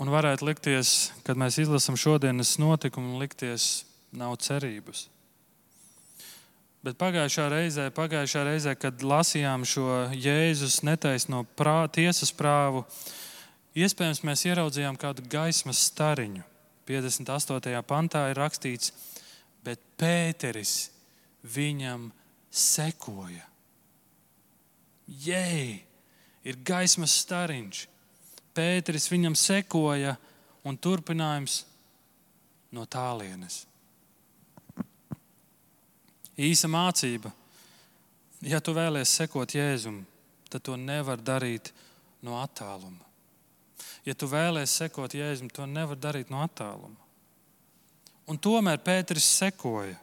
Un 0.00 0.08
varētu 0.08 0.46
likties, 0.48 1.10
kad 1.26 1.36
mēs 1.36 1.58
izlasām 1.60 1.98
šodienas 2.00 2.54
notikumu, 2.60 3.18
likties, 3.20 3.84
nav 4.16 4.38
cerības. 4.40 5.10
Bet 6.80 6.96
pagājušā 6.96 7.44
reizē, 7.52 7.90
pagājušā 7.92 8.42
reizē, 8.48 8.72
kad 8.80 9.02
lasījām 9.04 9.66
šo 9.68 10.06
Jēzus 10.16 10.78
netaisno 10.88 11.42
prā, 11.58 11.84
tiesas 11.92 12.32
prāvu, 12.32 12.86
iespējams, 13.76 14.22
mēs 14.24 14.46
ieraudzījām 14.48 14.96
kādu 15.00 15.26
gaismas 15.28 15.82
stariņu. 15.90 16.40
58. 16.88 17.84
pantā 17.84 18.24
ir 18.32 18.40
rakstīts, 18.40 18.94
bet 19.60 19.84
Pēteris 20.00 20.88
viņam 21.44 22.08
sekoja. 22.48 23.44
Jēj, 25.20 25.70
ir 26.48 26.62
gaismas 26.64 27.20
stariņš. 27.26 27.86
Pēteris 28.56 29.12
viņam 29.12 29.36
sekoja 29.36 30.16
un 30.64 30.80
turpinājums 30.80 31.66
no 32.72 32.88
tālienes 32.88 33.66
īsa 36.40 36.70
mācība. 36.70 37.32
Ja 38.40 38.60
tu 38.64 38.72
vēlies 38.76 39.12
sekot 39.12 39.52
Jēzum, 39.52 40.00
tad 40.48 40.64
to 40.64 40.76
nevar 40.80 41.20
darīt 41.20 41.72
no 42.24 42.38
attāluma. 42.40 43.04
Ja 44.06 44.14
tu 44.16 44.28
vēlies 44.30 44.72
sekot 44.80 45.14
Jēzum, 45.14 45.50
to 45.52 45.66
nevar 45.68 45.98
darīt 46.00 46.32
no 46.32 46.40
attāluma. 46.44 46.96
Un 48.30 48.38
tomēr 48.38 48.80
Pēteris 48.80 49.26
sekoja. 49.40 49.98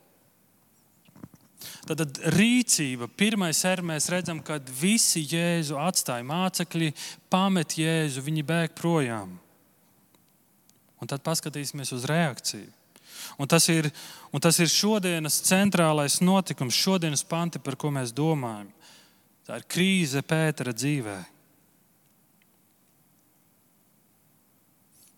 Tad, 1.88 1.98
tad 2.04 2.20
rīcība, 2.36 3.08
pirmais 3.18 3.64
ir, 3.66 3.82
mēs 3.82 4.10
redzam, 4.14 4.42
ka 4.46 4.60
visi 4.78 5.24
Jēzu 5.26 5.80
atstāja 5.82 6.26
mācekļi, 6.28 6.92
pamet 7.32 7.78
Jēzu, 7.80 8.22
viņi 8.26 8.46
bēg 8.46 8.76
projām. 8.78 9.38
Un 11.02 11.10
tad 11.10 11.24
paskatīsimies 11.26 11.94
uz 11.96 12.06
reakciju. 12.10 12.77
Un 13.38 13.50
tas, 13.50 13.68
ir, 13.70 13.90
un 14.34 14.44
tas 14.44 14.58
ir 14.60 14.70
šodienas 14.72 15.40
centrālais 15.46 16.20
notikums, 16.22 16.76
šodienas 16.76 17.26
panti, 17.28 17.62
par 17.62 17.78
ko 17.80 17.92
mēs 17.94 18.14
domājam. 18.16 18.70
Tā 19.48 19.62
ir 19.62 19.68
krīze 19.72 20.24
Pētera 20.28 20.74
dzīvē. 20.76 21.18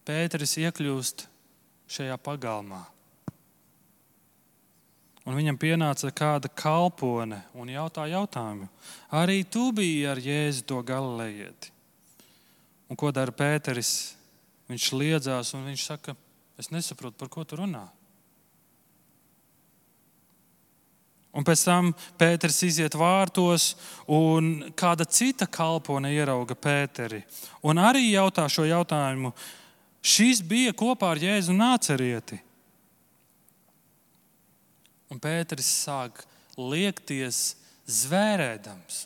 Pēteris 0.09 0.55
iekļūst 0.61 1.27
šajā 1.89 2.15
pagalmā. 2.21 2.83
Un 5.29 5.35
viņam 5.37 5.59
pienāca 5.61 6.09
kāda 6.15 6.49
kalpone 6.49 7.43
un 7.53 7.69
jautā 7.69 8.07
jautājumu. 8.09 8.69
Arī 9.13 9.43
tu 9.45 9.67
biji 9.75 10.07
ar 10.09 10.17
Jēzu 10.17 10.63
to 10.69 10.79
galilejieti. 10.85 11.69
Un 12.89 12.97
ko 12.97 13.11
dara 13.13 13.33
Pēteris? 13.35 14.15
Viņš 14.69 14.87
liedzās 14.97 15.53
un 15.57 15.67
viņš 15.69 15.83
saka, 15.85 16.15
es 16.59 16.69
nesaprotu, 16.73 17.17
par 17.17 17.31
ko 17.31 17.45
tu 17.47 17.57
runā. 17.59 17.85
Un 21.29 21.45
pēc 21.45 21.61
tam 21.61 21.91
Pēters 22.17 22.57
iziet 22.65 22.95
vārtos, 22.97 23.75
un 24.09 24.71
kāda 24.77 25.05
cita 25.05 25.45
kalpone 25.45 26.09
ierauga 26.15 26.57
Pēteri. 26.57 27.21
Un 27.63 27.79
arī 27.81 28.09
jautā 28.09 28.47
šo 28.49 28.65
jautājumu. 28.65 29.31
Šis 30.01 30.41
bija 30.41 30.73
kopā 30.73 31.13
ar 31.13 31.21
Jēzu 31.21 31.53
nācerieti. 31.53 32.39
Un 35.13 35.21
Pēters 35.21 35.69
sāk 35.85 36.23
liekties 36.57 37.53
zvērēdams. 37.89 39.05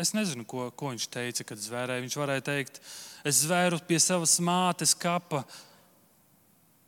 Es 0.00 0.10
nezinu, 0.16 0.44
ko, 0.48 0.68
ko 0.74 0.90
viņš 0.90 1.06
teica, 1.12 1.44
kad 1.46 1.60
zvērēja. 1.60 2.02
Viņš 2.02 2.16
varēja 2.18 2.44
teikt, 2.48 2.80
es 3.24 3.44
zvēru 3.44 3.78
pie 3.86 4.00
savas 4.02 4.36
mātes 4.42 4.94
kapa. 4.98 5.44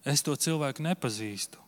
Es 0.07 0.23
to 0.23 0.37
cilvēku 0.39 0.85
nepazīstu. 0.87 1.59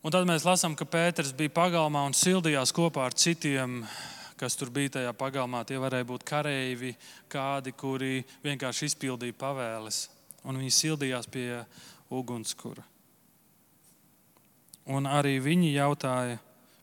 Un 0.00 0.12
tad 0.12 0.24
mēs 0.28 0.46
lasām, 0.48 0.72
ka 0.76 0.86
Pēters 0.88 1.32
bija 1.36 1.52
pagalmā 1.52 2.06
un 2.08 2.16
sildījās 2.16 2.72
kopā 2.76 3.04
ar 3.08 3.16
citiem, 3.16 3.82
kas 4.40 4.56
tur 4.56 4.70
bija 4.72 4.94
tajā 4.96 5.10
pagalmā. 5.16 5.60
Tie 5.68 5.76
varēja 5.80 6.08
būt 6.08 6.24
kareivi, 6.28 6.94
kādi, 7.28 7.74
kuri 7.76 8.22
vienkārši 8.44 8.88
izpildīja 8.88 9.36
pavēles. 9.40 10.06
Un 10.48 10.60
viņi 10.60 10.72
sildījās 10.72 11.28
pie 11.28 11.62
ugunskura. 12.16 12.84
Un 14.88 15.04
arī 15.08 15.36
viņi 15.44 15.74
jautāja, 15.74 16.38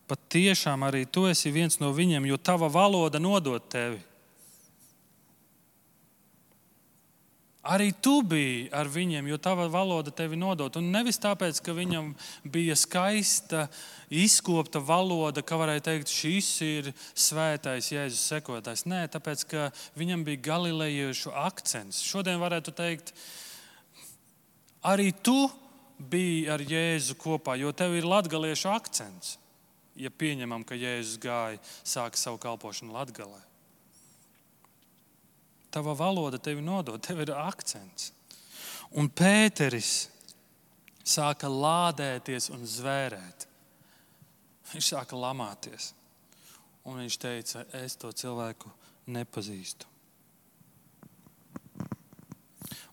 pat 0.08 0.28
tiešām 0.34 0.86
arī 0.86 1.08
tu 1.10 1.26
esi 1.30 1.50
viens 1.52 1.82
no 1.82 1.90
viņiem, 1.94 2.30
jo 2.30 2.38
tava 2.38 2.70
valoda 2.70 3.20
nodod 3.20 3.66
tevi. 3.70 3.98
Arī 7.68 7.90
tu 7.92 8.22
biji 8.24 8.70
ar 8.72 8.88
viņiem, 8.88 9.28
jo 9.28 9.38
tava 9.44 9.66
valoda 9.68 10.12
tevi 10.16 10.38
nodot. 10.40 10.78
Un 10.80 10.88
nevis 10.94 11.20
tāpēc, 11.20 11.60
ka 11.64 11.74
viņam 11.76 12.14
bija 12.48 12.78
skaista, 12.80 13.66
izkopta 14.08 14.80
valoda, 14.80 15.44
ka 15.44 15.58
varēja 15.60 15.84
teikt, 15.90 16.14
šis 16.14 16.52
ir 16.64 16.92
svētais 17.12 17.90
Jēzus 17.92 18.24
sekotājs. 18.32 18.86
Nē, 18.88 19.02
tāpēc, 19.12 19.44
ka 19.52 19.66
viņam 20.00 20.24
bija 20.28 20.46
galilejiešu 20.48 21.34
akcents. 21.36 22.00
Šodien 22.08 22.40
varētu 22.40 22.72
teikt, 22.78 23.12
arī 24.88 25.12
tu 25.12 25.50
biji 25.98 26.48
ar 26.54 26.64
Jēzu 26.64 27.18
kopā, 27.20 27.58
jo 27.60 27.74
tev 27.76 27.98
ir 28.00 28.08
latgaliešu 28.08 28.72
akcents. 28.72 29.36
Ja 29.98 30.14
pieņemam, 30.14 30.64
ka 30.64 30.78
Jēzus 30.78 31.20
gāja, 31.20 31.60
sāka 31.84 32.22
savu 32.22 32.40
kalpošanu 32.40 32.96
Latvijā. 32.96 33.47
Tava 35.72 35.94
valoda 35.98 36.40
tevi 36.40 36.64
nodod, 36.64 37.02
tev 37.04 37.26
ir 37.26 37.34
akcents. 37.36 38.12
Un 38.96 39.10
Pēteris 39.12 40.08
sāka 41.08 41.50
lādēties 41.52 42.50
un 42.56 42.64
zvērēt. 42.68 43.48
Viņš 44.72 44.94
sāka 44.94 45.20
lamāties. 45.20 45.92
Un 46.88 47.02
viņš 47.02 47.20
teica, 47.20 47.66
es 47.76 47.98
to 48.00 48.12
cilvēku 48.16 48.72
nepazīstu. 49.12 49.88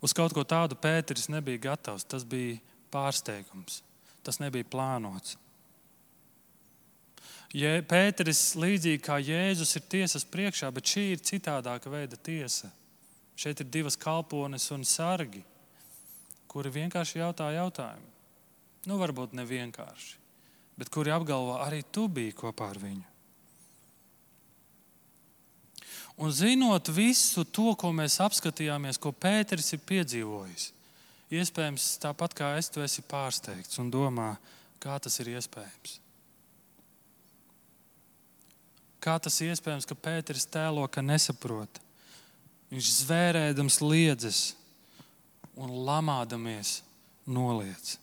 Uz 0.04 0.12
kaut 0.12 0.34
ko 0.37 0.42
tādu 0.44 0.76
Pēteris 0.76 1.30
nebija 1.32 1.70
gatavs. 1.70 2.04
Tas 2.04 2.26
bija 2.28 2.58
pārsteigums. 2.92 3.80
Tas 4.26 4.40
nebija 4.42 4.66
plānots. 4.68 5.38
Pēteris, 7.54 8.56
līdzīgi 8.58 8.98
kā 8.98 9.20
Jēzus, 9.22 9.76
ir 9.78 9.84
tiesas 9.86 10.24
priekšā, 10.26 10.72
bet 10.74 10.90
šī 10.90 11.04
ir 11.12 11.22
citādāka 11.22 11.92
veida 11.92 12.18
tiesa. 12.18 12.72
Šeit 13.38 13.62
ir 13.62 13.70
divas 13.70 13.94
kalpones 13.98 14.66
un 14.74 14.82
sargi, 14.82 15.44
kuri 16.50 16.72
vienkārši 16.74 17.20
jautā 17.20 17.52
jautājumu. 17.54 18.10
Nu, 18.90 18.98
varbūt 18.98 19.32
ne 19.38 19.46
vienkārši, 19.46 20.18
bet 20.78 20.90
kuri 20.90 21.14
apgalvo, 21.14 21.56
arī 21.62 21.84
tu 21.94 22.08
biji 22.10 22.34
kopā 22.42 22.72
ar 22.74 22.82
viņu. 22.82 23.06
Un 26.22 26.30
zinot 26.30 26.90
visu 26.94 27.42
to, 27.46 27.72
ko 27.78 27.90
mēs 27.94 28.20
apskatījāmies, 28.22 29.00
ko 29.02 29.10
Pēters 29.10 29.72
ir 29.74 29.82
piedzīvojis, 29.86 30.68
iespējams, 31.34 31.88
tāpat 32.02 32.38
kā 32.38 32.54
es, 32.58 32.70
tu 32.70 32.82
esi 32.82 33.02
pārsteigts 33.02 33.82
un 33.82 33.90
domā, 33.94 34.34
kā 34.82 34.98
tas 35.02 35.18
ir 35.22 35.34
iespējams. 35.34 36.03
Kā 39.04 39.18
tas 39.20 39.36
iespējams, 39.44 39.84
ka 39.84 39.94
Pēters 40.00 40.46
tēlo, 40.48 40.86
ka 40.88 41.04
nesaprot? 41.04 41.80
Viņš 42.72 42.86
zvērēdams 43.02 43.76
liedzas 43.84 44.38
un 45.60 45.68
lamādamies 45.84 46.78
noliec. 47.28 47.98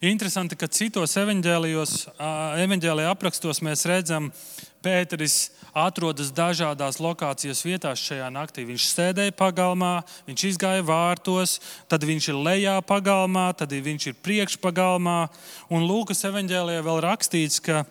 Interesanti, 0.00 0.56
ka 0.56 0.68
citos 0.72 1.16
evanģēlījā 1.18 3.08
aprakstos 3.10 3.60
mēs 3.66 3.82
redzam, 3.90 4.30
Pēteris 4.86 5.50
atrodas 5.74 6.30
dažādās 6.30 7.00
lokācijas 7.02 7.64
vietās 7.66 7.98
šajā 8.06 8.30
naktī. 8.30 8.62
Viņš 8.68 8.86
sēdēja 8.92 9.34
pagalmā, 9.36 10.04
viņš 10.28 10.44
izgāja 10.52 10.86
vārtos, 10.86 11.58
tad 11.90 12.06
viņš 12.06 12.30
ir 12.30 12.38
lejā 12.46 12.76
pagalmā, 12.86 13.50
tad 13.58 13.74
viņš 13.74 14.06
ir 14.12 14.16
priekšpagalmā. 14.22 15.26
Un 15.74 15.82
Lūkas 15.90 16.22
evanģēlijā 16.30 16.86
vēl 16.86 17.02
rakstīts, 17.04 17.58
ka 17.58 17.82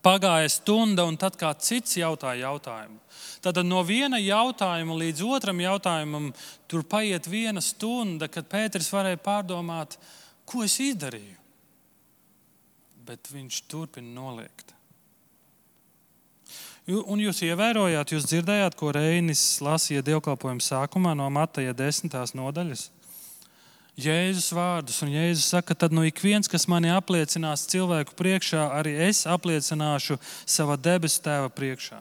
Pagāja 0.00 0.48
stunda, 0.48 1.04
un 1.04 1.18
tad 1.20 1.36
kā 1.36 1.50
cits 1.60 1.98
jautāja 2.00 2.46
jautājumu. 2.46 2.96
Tad 3.44 3.60
no 3.68 3.82
viena 3.84 4.16
jautājuma 4.20 4.96
līdz 4.96 5.24
otram 5.28 5.60
jautājumam 5.60 6.30
tur 6.68 6.84
paiet 6.88 7.28
viena 7.28 7.60
stunda, 7.64 8.28
kad 8.32 8.48
Pēters 8.48 8.88
varēja 8.92 9.20
pārdomāt, 9.20 9.98
ko 10.48 10.64
es 10.64 10.78
izdarīju. 10.80 11.36
Bet 13.04 13.28
viņš 13.32 13.62
turpina 13.68 14.12
noliegt. 14.16 14.72
Un 16.90 17.20
jūs 17.20 17.42
ievērojāt, 17.44 18.14
jūs 18.14 18.24
dzirdējāt, 18.26 18.74
ko 18.78 18.90
Reinis 18.96 19.42
lasīja 19.62 20.02
dievkalpojuma 20.06 20.64
sākumā 20.64 21.12
no 21.18 21.28
Mateja 21.30 21.76
desmitās 21.76 22.32
nodaļas. 22.34 22.88
Jēzus 23.98 24.52
vārdus, 24.54 25.00
un 25.04 25.10
Jēzus 25.12 25.48
saka, 25.50 25.74
tad 25.74 25.92
nu 25.92 26.04
ik 26.06 26.20
viens, 26.22 26.48
kas 26.48 26.68
mani 26.70 26.92
apliecinās 26.94 27.66
cilvēku 27.70 28.14
priekšā, 28.16 28.68
arī 28.78 28.94
es 29.08 29.24
apliecināšu 29.28 30.18
savā 30.46 30.78
debesu 30.80 31.20
tēva 31.24 31.50
priekšā. 31.52 31.98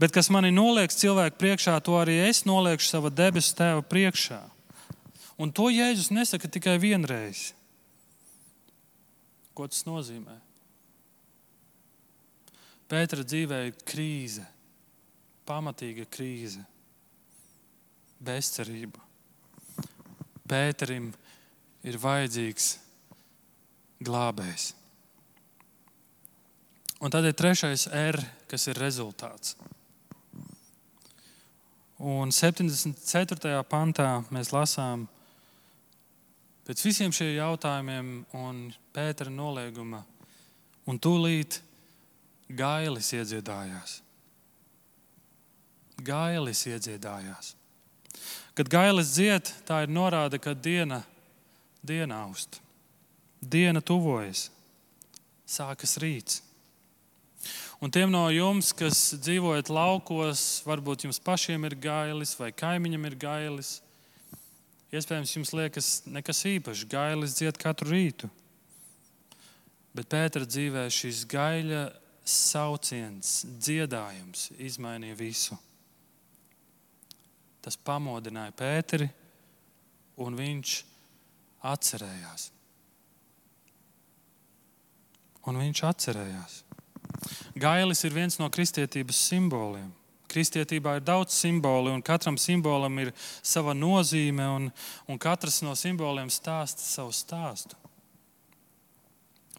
Bet 0.00 0.14
kas 0.14 0.30
mani 0.32 0.52
nolieks 0.54 0.96
cilvēku 1.02 1.36
priekšā, 1.40 1.74
to 1.84 1.98
arī 1.98 2.20
es 2.28 2.44
noliekšu 2.48 2.88
savā 2.88 3.10
debesu 3.12 3.56
tēva 3.58 3.82
priekšā. 3.84 4.40
Un 5.40 5.52
to 5.52 5.68
Jēzus 5.72 6.12
nesaka 6.14 6.48
tikai 6.48 6.78
vienreiz. 6.80 7.50
Ko 9.56 9.66
tas 9.68 9.82
nozīmē? 9.88 10.38
Pētera 12.90 13.26
dzīvē 13.26 13.60
ir 13.68 13.76
krīze, 13.86 14.46
pamatīga 15.46 16.08
krīze, 16.10 16.62
bezcerība. 18.18 19.09
Pēterim 20.50 21.12
ir 21.86 21.98
vajadzīgs 22.02 22.72
glābējs. 24.04 24.72
Un 27.00 27.12
tad 27.12 27.24
ir 27.24 27.36
trešais 27.36 27.86
R, 27.96 28.18
kas 28.50 28.66
ir 28.68 28.80
rezultāts. 28.80 29.54
Un 32.00 32.32
74. 32.32 33.60
pantā 33.68 34.08
mēs 34.32 34.52
lasām, 34.52 35.06
pēc 36.64 36.84
visiem 36.84 37.12
šiem 37.12 37.34
jautājumiem 37.36 38.12
un 38.40 38.62
Pētera 38.92 39.32
nolieguma, 39.32 40.02
un 40.88 41.00
tūlīt 41.00 41.60
gailis 42.56 43.12
iedziedājās. 43.16 44.00
Gailis 46.00 46.64
iedziedājās. 46.68 47.54
Kad 48.58 48.70
gailis 48.70 49.14
dzied, 49.14 49.50
tā 49.66 49.84
ir 49.84 49.92
norāde, 49.92 50.40
ka 50.42 50.54
diena, 50.54 51.02
diena 51.86 52.24
aust, 52.26 52.60
diena 53.40 53.80
tuvojas. 53.80 54.50
sākas 55.50 55.96
rīts. 55.98 56.42
Un 57.80 57.90
tiem 57.90 58.10
no 58.12 58.26
jums, 58.30 58.74
kas 58.76 59.16
dzīvojat 59.18 59.70
laukos, 59.72 60.60
varbūt 60.68 61.06
jums 61.06 61.18
pašiem 61.18 61.64
ir 61.66 61.74
gailis 61.80 62.36
vai 62.38 62.52
kaimiņam 62.52 63.06
ir 63.08 63.16
gailis. 63.18 63.70
Iespējams, 64.92 65.32
jums 65.36 65.52
liekas, 65.56 65.88
nekas 66.06 66.44
īpašs. 66.50 66.84
Gailis 66.90 67.38
dzied 67.38 67.58
katru 67.58 67.94
rītu. 67.94 68.30
Bet 69.96 70.10
Pētera 70.12 70.46
dzīvē 70.46 70.84
šis 70.92 71.24
gaļa 71.30 71.88
sauciens, 72.26 73.40
dziedājums 73.58 74.50
izmainīja 74.60 75.18
visu. 75.18 75.58
Tas 77.60 77.76
pamodināja 77.76 78.54
Pēteri, 78.56 79.10
un 80.20 80.36
viņš 80.38 80.74
atcerējās. 81.70 82.48
Un 85.48 85.60
viņš 85.60 85.82
atcerējās. 85.88 86.58
Gailis 87.60 88.04
ir 88.04 88.14
viens 88.16 88.38
no 88.40 88.48
kristietības 88.52 89.18
simboliem. 89.28 89.90
Kristietībā 90.30 90.94
ir 90.96 91.04
daudz 91.04 91.34
simbolu, 91.34 91.90
un 91.90 92.04
katram 92.06 92.36
simbolam 92.38 93.00
ir 93.02 93.10
sava 93.42 93.74
nozīme, 93.74 94.46
un, 94.46 94.68
un 95.10 95.18
katrs 95.18 95.58
no 95.66 95.74
simboliem 95.74 96.30
stāsta 96.30 96.84
savu 96.86 97.12
stāstu. 97.16 97.76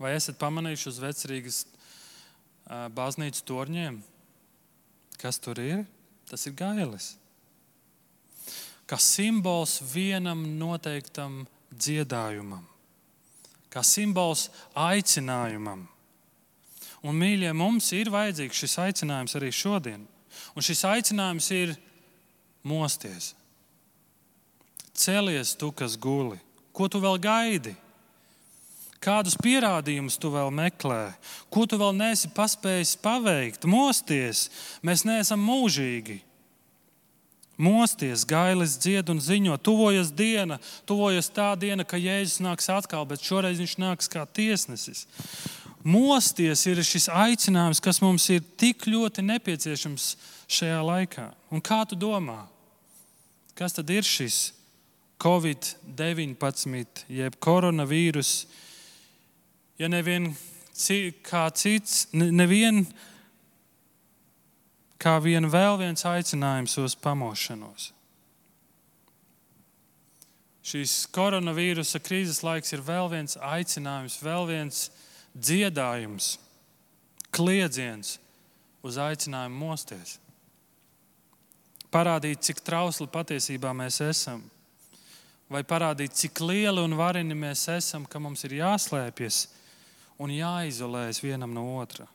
Vai 0.01 0.15
esat 0.15 0.39
pamanījuši 0.41 0.87
uz 0.89 1.01
vecrīgas 1.03 1.57
baznīcas 2.95 3.43
torņiem? 3.45 3.99
Kas 5.21 5.37
tur 5.43 5.59
ir? 5.61 5.83
Tas 6.31 6.47
ir 6.47 6.55
gailis. 6.57 7.11
Kā 8.91 8.97
simbols 8.99 9.77
vienam 9.93 10.41
noteiktam 10.59 11.45
dziedājumam, 11.71 12.65
kā 13.71 13.79
simbols 13.87 14.49
aicinājumam. 14.75 15.85
Un, 17.01 17.15
mīļie, 17.15 17.53
mums 17.55 17.87
ir 17.95 18.11
vajadzīgs 18.11 18.65
šis 18.65 18.75
aicinājums 18.83 19.37
arī 19.39 19.53
šodien. 19.55 20.03
Un 20.51 20.65
šis 20.65 20.83
aicinājums 20.89 21.47
ir 21.55 21.71
mosties. 22.67 23.31
Celies, 24.91 25.55
tu, 25.55 25.71
kas 25.71 25.95
guli. 25.95 26.35
Ko 26.75 26.89
tu 26.91 26.99
vēl 27.01 27.15
gaidi? 27.23 27.73
Kādus 29.01 29.33
pierādījumus 29.39 30.19
tu 30.21 30.29
vēl 30.29 30.51
meklē? 30.53 31.15
Ko 31.49 31.63
tu 31.65 31.79
vēl 31.79 31.95
neesi 31.97 32.29
paspējis 32.35 32.97
paveikt? 33.01 33.65
Mosties, 33.65 34.49
mēs 34.85 35.07
neesam 35.07 35.41
mūžīgi. 35.41 36.19
Mosties, 37.61 38.25
gailis 38.25 38.73
dzied 38.81 39.11
un 39.13 39.19
ziņo, 39.21 39.57
tuvojas 39.61 40.09
diena, 40.17 40.57
tuvojas 40.89 41.29
tā 41.29 41.51
diena, 41.59 41.85
ka 41.85 41.99
Jēzus 41.99 42.41
nāks 42.41 42.71
atkal, 42.73 43.05
bet 43.05 43.21
šoreiz 43.21 43.61
viņš 43.61 43.75
nāks 43.81 44.09
kā 44.09 44.25
tiesnesis. 44.25 45.05
Mosties 45.85 46.65
ir 46.69 46.81
šis 46.85 47.07
aicinājums, 47.09 47.81
kas 47.81 48.01
mums 48.01 48.27
ir 48.33 48.43
tik 48.57 48.85
ļoti 48.89 49.23
nepieciešams 49.25 50.09
šajā 50.51 50.81
laikā. 50.85 51.27
Un 51.53 51.61
kā 51.61 51.81
tu 51.89 51.97
domā, 51.97 52.43
kas 53.57 53.77
tad 53.77 53.89
ir 53.93 54.05
šis 54.05 54.51
Covid-19, 55.21 57.05
jeb 57.09 57.37
koronavīrus? 57.41 58.33
Ja 59.81 59.89
nevien 59.89 60.31
kā 61.25 61.47
cits, 61.57 62.07
nevien 62.13 62.85
kā 65.01 65.17
vien 65.23 65.49
vēl 65.49 65.79
viens 65.81 66.05
aicinājums 66.05 66.77
uz 66.81 66.95
pamošanos. 66.99 67.89
Šīs 70.61 71.07
koronavīrusa 71.09 71.99
krīzes 72.05 72.43
laiks 72.45 72.75
ir 72.75 72.83
vēl 72.85 73.09
viens 73.09 73.37
aicinājums, 73.41 74.19
vēl 74.21 74.45
viens 74.49 74.83
dziedājums, 75.33 76.35
kliedziens 77.33 78.19
uz 78.85 78.99
aicinājumu 79.01 79.57
mosties. 79.57 80.19
Parādīt, 81.91 82.43
cik 82.45 82.61
trausli 82.63 83.09
patiesībā 83.11 83.73
mēs 83.75 83.97
esam, 84.05 84.45
vai 85.51 85.63
parādīt, 85.67 86.13
cik 86.15 86.39
lieli 86.45 86.85
un 86.85 86.95
varini 86.95 87.35
mēs 87.35 87.65
esam, 87.73 88.05
ka 88.05 88.21
mums 88.21 88.45
ir 88.47 88.61
jāslēpjas 88.61 89.43
un 90.21 90.31
jāizolējas 90.31 91.19
vienam 91.25 91.51
no 91.57 91.65
otra. 91.81 92.05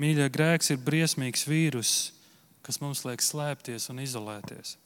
Mīļie, 0.00 0.28
grēks 0.32 0.72
ir 0.72 0.80
briesmīgs 0.80 1.44
vīrus, 1.48 2.12
kas 2.64 2.80
mums 2.80 3.04
liek 3.04 3.20
slēpties 3.20 3.90
un 3.92 4.00
izolēties. 4.00 4.76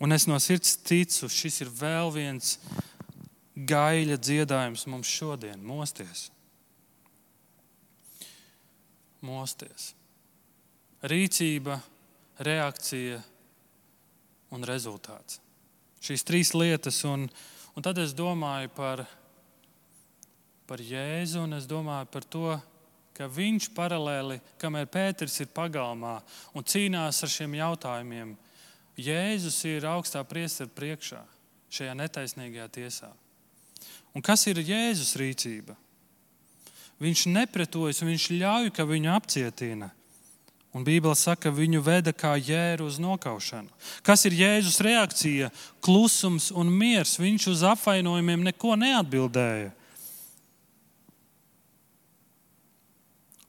Un 0.00 0.16
es 0.16 0.24
no 0.26 0.38
sirds 0.40 0.78
ticu, 0.80 1.28
šis 1.28 1.60
ir 1.60 1.70
vēl 1.76 2.10
viens 2.14 2.54
gaļa 3.54 4.16
dziedājums 4.16 4.86
mums 4.88 5.10
šodien, 5.10 5.60
mosties. 5.60 6.30
Mosties. 9.20 9.90
Rīcība, 11.04 11.76
reakcija 12.40 13.20
un 14.56 14.64
rezultāts. 14.66 15.38
Šīs 16.00 16.24
trīs 16.24 16.54
lietas, 16.56 17.02
un, 17.04 17.28
un 17.76 17.84
tad 17.84 18.00
es 18.00 18.16
domāju 18.16 18.72
par, 18.72 19.04
par 20.66 20.80
Jēzu, 20.80 21.44
un 21.44 21.58
es 21.60 21.68
domāju 21.68 22.08
par 22.08 22.24
to, 22.24 22.56
ka 23.20 23.28
viņš 23.28 23.66
paralēli, 23.76 24.38
kamēr 24.56 24.86
Pēters 24.88 25.34
ir 25.42 25.50
pagalmā 25.52 26.14
un 26.56 26.64
cīnās 26.64 27.20
ar 27.20 27.28
šiem 27.28 27.58
jautājumiem, 27.58 28.32
Jēzus 29.00 29.58
ir 29.68 29.84
augstā 29.88 30.22
priestera 30.28 30.68
priekšā 30.76 31.20
šajā 31.72 31.92
netaisnīgajā 31.96 32.66
tiesā. 32.72 33.10
Un 34.16 34.24
kas 34.24 34.42
ir 34.50 34.60
Jēzus 34.64 35.14
rīcība? 35.20 35.76
Viņš 37.00 37.26
nepretojas, 37.32 38.00
viņš 38.04 38.26
ļauj, 38.40 38.72
ka 38.76 38.84
viņu 38.88 39.12
apcietina. 39.12 39.90
Un 40.76 40.84
Bībele 40.86 41.16
saka, 41.16 41.48
ka 41.48 41.54
viņu 41.54 41.80
veda 41.84 42.12
kā 42.16 42.34
jēru 42.36 42.88
uz 42.88 42.98
nokaušanu. 43.02 43.68
Kas 44.06 44.24
ir 44.28 44.36
Jēzus 44.38 44.80
reakcija? 44.84 45.48
Klusums 45.84 46.50
un 46.52 46.72
miers. 46.72 47.16
Viņš 47.20 47.48
uz 47.52 47.64
apvainojumiem 47.68 48.44
neko 48.48 48.76
neatbildēja. 48.80 49.72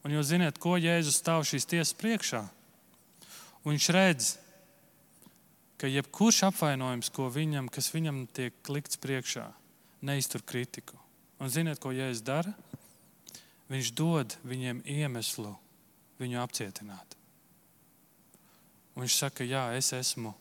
Un 0.01 0.15
jūs 0.15 0.31
zināt, 0.31 0.57
ko 0.61 0.77
Jēzus 0.81 1.19
stāv 1.21 1.43
šīs 1.45 1.67
tiesas 1.69 1.97
priekšā? 1.97 2.41
Viņš 3.65 3.89
redz, 3.93 4.29
ka 5.81 5.89
jebkurš 5.89 6.43
apvainojums, 6.49 7.11
viņam, 7.13 7.69
kas 7.69 7.91
viņam 7.93 8.23
tiek 8.33 8.53
likts 8.69 8.97
priekšā, 9.01 9.45
neiztur 10.01 10.41
kritiku. 10.41 10.97
Un 11.41 11.49
ziniet, 11.49 11.81
ko 11.81 11.93
Jēzus 11.93 12.25
dara? 12.25 12.53
Viņš 13.69 13.91
dod 13.97 14.37
viņiem 14.45 14.81
iemeslu 14.85 15.53
viņu 16.21 16.41
apcietināt. 16.41 17.17
Un 18.95 19.05
viņš 19.05 19.21
saka, 19.21 19.45
jā, 19.47 19.69
es 19.77 19.93
esmu 19.95 20.33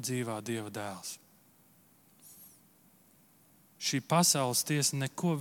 dzīvā 0.00 0.38
Dieva 0.44 0.72
dēls 0.72 1.19
šī 3.80 4.02
pasaules 4.04 4.60
tiesa 4.68 4.98
neko 5.00 5.34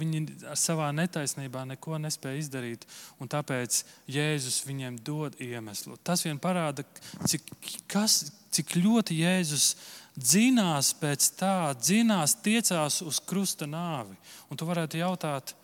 savā 0.57 0.89
netaisnībā 0.95 1.65
neko 1.73 1.99
nespēja 1.99 2.39
izdarīt. 2.39 2.85
Tāpēc 3.19 3.83
Jēzus 4.07 4.61
viņiem 4.67 4.99
dod 5.03 5.35
iemeslu. 5.43 5.97
Tas 6.03 6.23
vien 6.23 6.39
parāda, 6.39 6.85
cik, 7.27 7.51
kas, 7.91 8.31
cik 8.55 8.77
ļoti 8.79 9.19
Jēzus 9.19 9.73
dzinās 10.15 10.93
pēc 10.99 11.31
tā, 11.39 11.71
dzinās, 11.79 12.37
tiecās 12.43 13.01
uz 13.03 13.19
krusta 13.19 13.67
nāvi. 13.67 14.15
Un 14.49 14.59
tu 14.59 14.67
varētu 14.67 15.01
jautāt, 15.01 15.55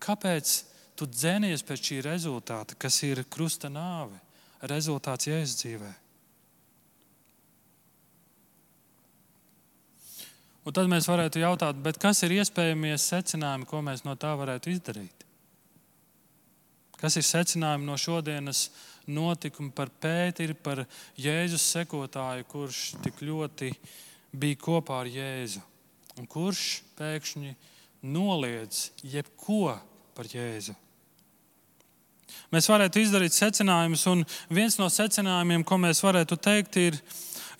kāpēc 0.00 0.54
tu 0.96 1.08
dzenies 1.10 1.64
pēc 1.66 1.90
šī 1.90 2.00
rezultāta, 2.08 2.76
kas 2.78 3.02
ir 3.04 3.24
krusta 3.28 3.68
nāve, 3.72 4.16
rezultāts 4.64 5.28
Jēzus 5.28 5.60
dzīvēm? 5.60 6.03
Un 10.64 10.72
tad 10.72 10.88
mēs 10.88 11.04
varētu 11.10 11.42
jautāt, 11.42 11.76
kas 12.00 12.22
ir 12.24 12.38
iespējamie 12.38 12.94
secinājumi, 12.96 13.66
ko 13.68 13.82
mēs 13.84 14.00
no 14.06 14.14
tā 14.16 14.30
varētu 14.38 14.72
izdarīt? 14.72 15.24
Kas 16.96 17.18
ir 17.20 17.26
secinājumi 17.28 17.84
no 17.84 17.98
šodienas 18.00 18.70
notikuma 19.04 19.74
par 19.76 19.90
Pēteri, 20.00 20.56
par 20.56 20.86
Jēzus 21.20 21.66
sekotāju, 21.74 22.46
kurš 22.48 22.78
tik 23.04 23.20
ļoti 23.20 23.68
bija 24.32 24.60
kopā 24.62 25.02
ar 25.02 25.10
Jēzu? 25.12 25.60
Un 26.16 26.30
kurš 26.30 26.80
pēkšņi 26.96 27.52
noliedz 28.14 28.86
jebko 29.04 29.74
par 30.16 30.32
Jēzu? 30.32 30.72
Mēs 32.54 32.70
varētu 32.70 33.02
izdarīt 33.02 33.36
secinājumus, 33.36 34.06
un 34.08 34.24
viens 34.48 34.78
no 34.80 34.88
secinājumiem, 34.88 35.66
ko 35.66 35.76
mēs 35.82 36.00
varētu 36.06 36.40
teikt, 36.40 36.80
ir, 36.80 36.98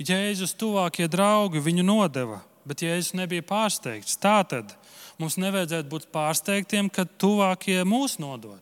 Jēzus 0.00 0.56
tuvākie 0.58 1.04
draugi 1.10 1.60
viņu 1.62 1.84
nodeva 1.86 2.40
bet 2.68 2.84
Jēzus 2.84 3.14
nebija 3.18 3.44
pārsteigts. 3.46 4.18
Tā 4.20 4.40
tad 4.48 4.74
mums 5.20 5.38
nevajadzētu 5.40 5.90
būt 5.90 6.08
pārsteigtiem, 6.14 6.90
kad 6.92 7.12
tuvākie 7.20 7.80
mūs 7.88 8.18
nodod. 8.22 8.60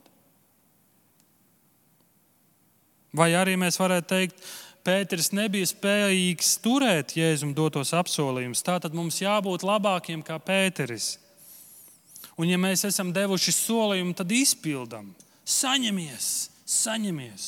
Vai 3.13 3.33
arī 3.37 3.59
mēs 3.61 3.81
varētu 3.81 4.09
teikt, 4.09 4.45
Pēters 4.83 5.29
nebija 5.31 5.69
spējīgs 5.71 6.57
turēt 6.59 7.13
Jēzum 7.15 7.53
dotos 7.55 7.93
apsolījumus. 7.95 8.65
Tātad 8.67 8.97
mums 8.99 9.21
jābūt 9.23 9.63
labākiem 9.63 10.25
kā 10.27 10.41
Pēteris. 10.43 11.21
Un, 12.35 12.49
ja 12.51 12.59
mēs 12.59 12.83
esam 12.89 13.13
devuši 13.15 13.55
solījumu, 13.55 14.17
tad 14.19 14.33
izpildām. 14.35 15.13
Saņemies, 15.47 16.27
saņemies. 16.67 17.47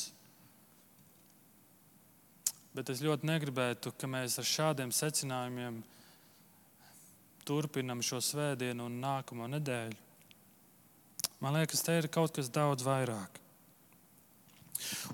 Bet 2.75 2.91
es 2.95 3.03
ļoti 3.03 3.27
negribētu, 3.27 3.91
ka 3.99 4.11
mēs 4.11 4.39
ar 4.39 4.47
šādiem 4.47 4.95
secinājumiem 4.95 5.83
turpinam 7.47 8.03
šo 8.05 8.21
svētdienu 8.25 8.89
un 8.89 9.01
nākamo 9.03 9.49
nedēļu. 9.53 10.01
Man 11.45 11.59
liekas, 11.59 11.83
te 11.85 11.97
ir 12.01 12.09
kaut 12.13 12.35
kas 12.37 12.49
daudz 12.53 12.85
vairāk. 12.87 13.41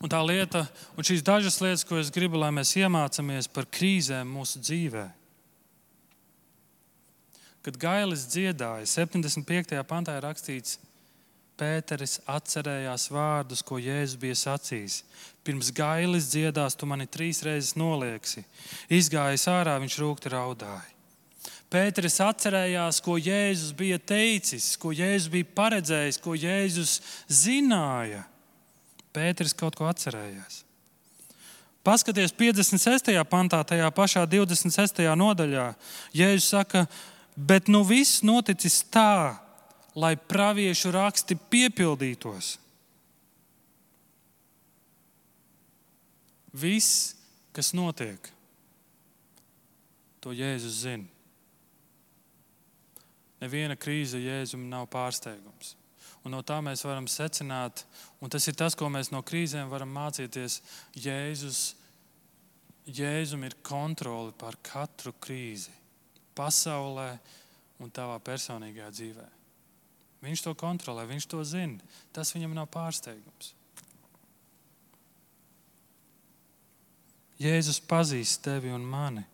Un 0.01 0.11
tā 0.11 0.21
lieta, 0.25 0.65
un 0.97 1.07
šīs 1.07 1.25
dažas 1.27 1.61
lietas, 1.63 1.85
ko 1.87 1.99
es 2.01 2.11
gribu, 2.15 2.39
lai 2.41 2.51
mēs 2.55 2.73
iemācāmies 2.79 3.51
par 3.53 3.69
krīzēm 3.71 4.31
mūsu 4.31 4.63
dzīvē. 4.63 5.07
Kad 7.67 7.77
Gailis 7.77 8.25
dziedāja, 8.33 8.87
75. 8.89 9.83
pantā 9.89 10.17
ir 10.17 10.25
rakstīts, 10.25 10.79
Pēteris 11.61 12.23
atcerējās 12.31 13.11
vārdus, 13.13 13.61
ko 13.61 13.77
Jēzus 13.77 14.17
bija 14.21 14.37
sacījis. 14.39 15.03
Pirms 15.45 15.69
gailis 15.77 16.31
dziedās, 16.33 16.73
tu 16.73 16.89
mani 16.89 17.05
trīs 17.05 17.43
reizes 17.45 17.75
nolieksi. 17.77 18.47
Izgājis 18.89 19.45
ārā, 19.53 19.75
viņš 19.83 19.99
rūkti 20.01 20.33
raudāja. 20.33 21.00
Pēteris 21.71 22.19
atcerējās, 22.25 22.99
ko 23.05 23.15
Jēzus 23.15 23.71
bija 23.79 24.01
teicis, 24.03 24.73
ko 24.81 24.91
Jēzus 24.91 25.31
bija 25.31 25.47
paredzējis, 25.55 26.19
ko 26.19 26.35
Jēzus 26.35 26.97
zināja. 27.31 28.25
Pēteris 29.15 29.55
kaut 29.55 29.79
ko 29.79 29.87
atcerējās. 29.87 30.65
Paskaties, 31.87 32.35
56. 32.37 33.15
pantā, 33.31 33.63
tajā 33.65 33.87
pašā 33.95 34.25
26. 34.27 35.05
nodaļā, 35.17 35.69
Jēzus 36.13 36.49
saka, 36.57 36.83
bet 37.39 37.71
nu 37.71 37.85
viss 37.87 38.25
noticis 38.27 38.83
tā, 38.91 39.39
lai 39.95 40.17
praviešu 40.19 40.91
raksti 40.95 41.39
piepildītos. 41.55 42.57
Viss, 46.51 47.15
kas 47.55 47.71
notiek, 47.79 48.19
to 50.19 50.35
Jēzus 50.35 50.83
zina. 50.83 51.20
Neviena 53.41 53.77
krīze 53.81 54.21
Jēzum 54.21 54.69
nav 54.69 54.89
pārsteigums. 54.93 55.75
Un 56.25 56.35
no 56.35 56.43
tā 56.45 56.59
mēs 56.61 56.85
varam 56.85 57.07
secināt, 57.09 57.87
un 58.21 58.33
tas 58.33 58.45
ir 58.51 58.57
tas, 58.59 58.77
ko 58.77 58.91
mēs 58.93 59.09
no 59.13 59.23
krīzēm 59.25 59.71
varam 59.73 59.93
mācīties. 59.97 60.59
Jēzus, 61.01 61.61
Jēzum 62.85 63.47
ir 63.49 63.57
kontrole 63.65 64.35
pār 64.37 64.59
katru 64.65 65.15
krīzi, 65.17 65.73
pasaulē 66.37 67.15
un 67.81 67.93
tavā 67.95 68.19
personīgajā 68.25 68.91
dzīvē. 68.97 69.29
Viņš 70.21 70.45
to 70.45 70.53
kontrolē, 70.59 71.07
viņš 71.09 71.27
to 71.33 71.41
zina. 71.49 71.81
Tas 72.13 72.35
viņam 72.35 72.53
nav 72.57 72.69
pārsteigums. 72.73 73.55
Jēzus 77.41 77.81
pazīst 77.89 78.43
tevi 78.45 78.73
un 78.77 78.85
mani. 78.85 79.25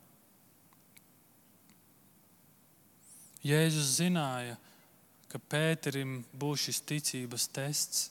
Jēzus 3.46 3.96
zināja, 4.00 4.56
ka 5.30 5.38
Pēterim 5.38 6.20
būs 6.34 6.66
šis 6.66 6.82
ticības 6.88 7.48
tests. 7.54 8.04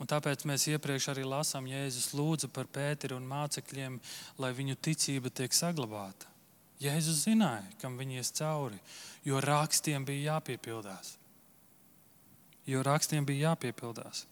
Un 0.00 0.08
tāpēc 0.10 0.42
mēs 0.48 0.66
iepriekš 0.72 1.10
arī 1.12 1.24
lasām, 1.28 1.68
Jēzus 1.70 2.12
lūdza 2.18 2.50
par 2.50 2.66
Pēteru 2.66 3.18
un 3.20 3.28
mācekļiem, 3.30 3.98
lai 4.42 4.50
viņu 4.56 4.78
ticība 4.82 5.30
tiek 5.30 5.54
saglabāta. 5.54 6.30
Jēzus 6.82 7.22
zināja, 7.28 7.64
kam 7.80 7.98
viņi 8.00 8.18
ies 8.18 8.32
cauri, 8.34 8.80
jo 9.24 9.40
rakstiem 9.40 10.04
bija 10.04 10.34
jāpiepildās. 10.34 11.14
Jo 12.66 12.82
rakstiem 12.82 13.26
bija 13.28 13.50
jāpiepildās. 13.52 14.24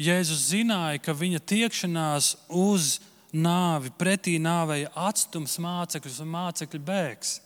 Jēzus 0.00 0.48
zināja, 0.50 0.98
ka 1.04 1.14
viņa 1.14 1.40
tiekšanās 1.52 2.32
uz 2.58 2.96
nāvi, 3.30 3.92
pretī 3.94 4.34
nāvei 4.42 4.82
atstums 4.98 5.58
mācekļus 5.62 6.18
un 6.24 6.32
mācekļi 6.34 6.82
bēgs. 6.90 7.36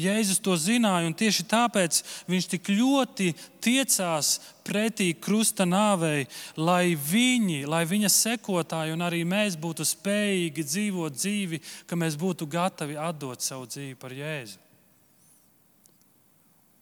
Jēzus 0.00 0.40
to 0.42 0.54
zināja, 0.56 1.08
un 1.08 1.14
tieši 1.16 1.44
tāpēc 1.50 2.00
viņš 2.30 2.48
tik 2.54 2.70
ļoti 2.72 3.30
tiecās 3.62 4.32
pretī 4.66 5.10
krusta 5.14 5.66
nāvei, 5.68 6.26
lai 6.56 6.94
viņi, 6.94 7.64
lai 7.68 7.82
viņa 7.88 8.10
sekotāji 8.12 8.94
un 8.94 9.04
arī 9.06 9.22
mēs 9.28 9.58
būtu 9.60 9.86
spējīgi 9.86 10.66
dzīvot 10.66 11.16
dzīvi, 11.16 11.60
ka 11.86 11.98
mēs 11.98 12.18
būtu 12.20 12.48
gatavi 12.50 12.98
atdot 13.00 13.44
savu 13.44 13.68
dzīvi 13.70 13.96
par 14.00 14.14
Jēzu. 14.16 14.58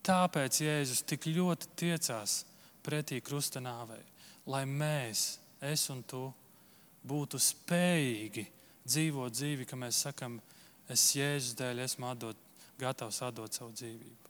Tāpēc 0.08 0.62
Jēzus 0.64 1.04
tik 1.04 1.26
ļoti 1.28 1.68
tiecās 1.76 2.42
pretī 2.84 3.20
krusta 3.20 3.60
nāvei, 3.60 4.00
lai 4.48 4.64
mēs, 4.64 5.36
es 5.60 5.88
un 5.92 6.00
tu, 6.08 6.28
būtu 7.08 7.40
spējīgi 7.40 8.46
dzīvot 8.88 9.34
dzīvi, 9.34 9.66
ka 9.68 9.76
mēs 9.76 10.04
sakam, 10.06 10.38
es 10.88 11.10
Jēzus 11.16 11.56
dēļ 11.58 11.84
esmu 11.84 12.08
atdot 12.08 12.47
gatavs 12.78 13.22
atdot 13.26 13.54
savu 13.54 13.72
dzīvību. 13.74 14.28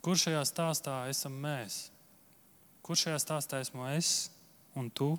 Kur 0.00 0.16
šajā 0.16 0.40
stāstā 0.48 0.94
esam 1.12 1.34
mēs? 1.36 1.90
Kur 2.80 2.96
šajā 2.96 3.18
stāstā 3.20 3.60
esmu 3.60 3.84
es 3.92 4.30
un 4.78 4.88
tu? 4.88 5.12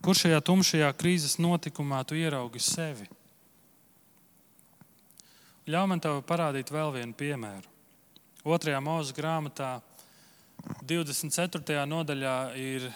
Kur 0.00 0.16
šajā 0.16 0.40
tumšajā 0.46 0.88
krīzes 0.96 1.36
notikumā 1.42 2.00
tu 2.08 2.16
ieraugi 2.16 2.62
sevi? 2.62 3.08
Ļauj 5.66 5.88
man 5.90 6.00
tev 6.00 6.20
parādīt 6.24 6.70
vēl 6.70 6.94
vienu 6.94 7.16
piemēru. 7.18 7.72
Otrajā 8.46 8.78
mūža 8.78 9.16
grāmatā, 9.16 9.70
24. 10.86 11.82
nodaļā, 11.90 12.36
ir 12.54 12.86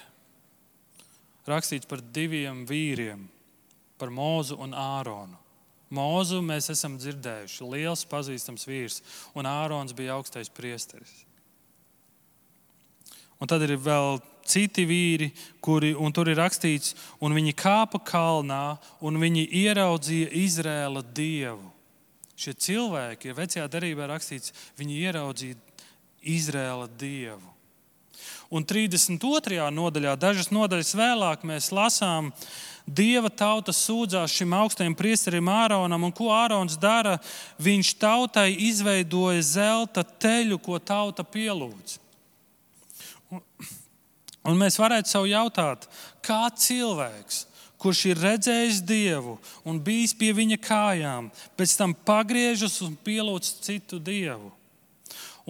rakstīts 1.48 1.88
par 1.88 2.02
diviem 2.02 2.64
vīriem, 2.68 3.28
par 4.00 4.12
Mūzu 4.12 4.58
un 4.60 4.74
Āronu. 4.76 5.38
Mūzu 5.90 6.38
mēs 6.46 6.70
esam 6.70 6.94
dzirdējuši, 7.00 7.66
liels 7.66 8.04
pazīstams 8.06 8.66
vīrs, 8.68 9.00
un 9.34 9.48
Ārons 9.50 9.94
bija 9.96 10.14
augstais 10.18 10.52
priesteris. 10.52 11.24
Un 13.40 13.48
tad 13.50 13.64
ir 13.64 13.74
vēl 13.80 14.20
citi 14.46 14.84
vīri, 14.86 15.30
kuri, 15.64 15.94
un 15.96 16.12
tur 16.14 16.28
ir 16.30 16.38
rakstīts, 16.38 16.94
un 17.24 17.34
viņi 17.34 17.56
kāpa 17.58 17.98
kalnā, 18.04 18.76
un 19.00 19.18
viņi 19.22 19.46
ieraudzīja 19.64 20.30
Izrēla 20.42 21.02
dievu. 21.16 21.72
Šie 22.40 22.54
cilvēki, 22.56 23.30
ja 23.30 23.36
vecajā 23.36 23.66
darbā 23.72 24.06
rakstīts, 24.12 24.54
viņi 24.78 25.00
ieraudzīja 25.08 25.58
Izrēla 26.36 26.86
dievu. 27.00 27.59
Un 28.50 28.66
32. 28.66 29.68
nodaļā, 29.70 30.16
dažas 30.18 30.50
nodaļas 30.50 30.96
vēlāk, 30.98 31.46
mēs 31.46 31.70
lasām, 31.74 32.32
Dieva 32.90 33.28
tauta 33.30 33.70
sūdzās 33.76 34.32
šim 34.34 34.54
augstajam 34.56 34.96
priesterim 34.98 35.46
Āronam, 35.52 36.08
un 36.08 36.14
ko 36.16 36.30
Ārons 36.34 36.74
dara? 36.80 37.18
Viņš 37.62 37.92
tautai 38.00 38.48
izveidoja 38.66 39.44
zelta 39.46 40.02
teļu, 40.02 40.58
ko 40.58 40.80
tauta 40.82 41.22
pielūdz. 41.22 41.98
Un, 43.30 43.44
un 44.50 44.58
mēs 44.58 44.80
varētu 44.80 45.12
sev 45.12 45.28
jautāt, 45.30 45.86
kā 46.26 46.48
cilvēks, 46.50 47.44
kurš 47.80 48.04
ir 48.10 48.24
redzējis 48.24 48.80
Dievu 48.82 49.38
un 49.64 49.78
bijis 49.80 50.16
pie 50.16 50.32
viņa 50.36 50.58
kājām, 50.64 51.30
pēc 51.56 51.76
tam 51.78 51.94
pagriežas 51.94 52.80
un 52.82 52.96
pielūdz 52.98 53.54
citu 53.68 54.00
Dievu. 54.02 54.50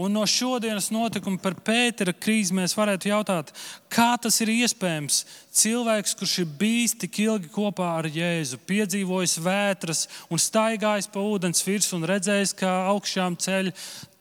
Un 0.01 0.15
no 0.17 0.23
šodienas 0.25 0.89
notikuma 0.95 1.37
par 1.43 1.59
Pētera 1.61 2.15
krīzi 2.17 2.55
mēs 2.57 2.73
varētu 2.79 3.11
jautāt, 3.11 3.51
kā 3.93 4.15
tas 4.23 4.39
ir 4.41 4.53
iespējams. 4.55 5.19
Cilvēks, 5.61 6.15
kurš 6.17 6.37
ir 6.41 6.55
bijis 6.61 6.95
tik 7.03 7.19
ilgi 7.21 7.51
kopā 7.53 7.91
ar 7.99 8.09
Jēzu, 8.09 8.63
piedzīvojis 8.71 9.37
vētras 9.45 10.07
un 10.33 10.41
staigājis 10.41 11.11
pa 11.13 11.21
ūdens 11.21 11.61
virsmu 11.67 12.01
un 12.01 12.09
redzējis, 12.15 12.57
kā 12.63 12.73
augšām 12.95 13.37
ceļ 13.45 13.69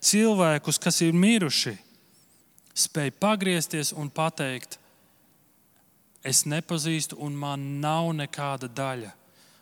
cilvēkus, 0.04 0.82
kas 0.84 1.00
ir 1.06 1.16
miruši, 1.16 1.78
spēj 2.76 3.16
pagriezties 3.24 3.94
un 3.96 4.12
pateikt, 4.12 4.76
es 6.28 6.44
nepazīstu 6.44 7.22
un 7.24 7.40
man 7.40 7.70
nav 7.80 8.12
nekāda 8.20 8.68
daļa 8.68 9.16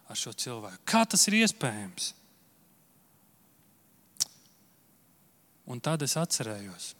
ar 0.09 0.17
šo 0.17 0.33
cilvēku. 0.33 0.81
Kā 0.87 1.05
tas 1.05 1.29
ir 1.29 1.43
iespējams? 1.43 2.16
Un 5.67 5.81
tad 5.83 6.01
es 6.05 6.15
atcerējos, 6.15 6.93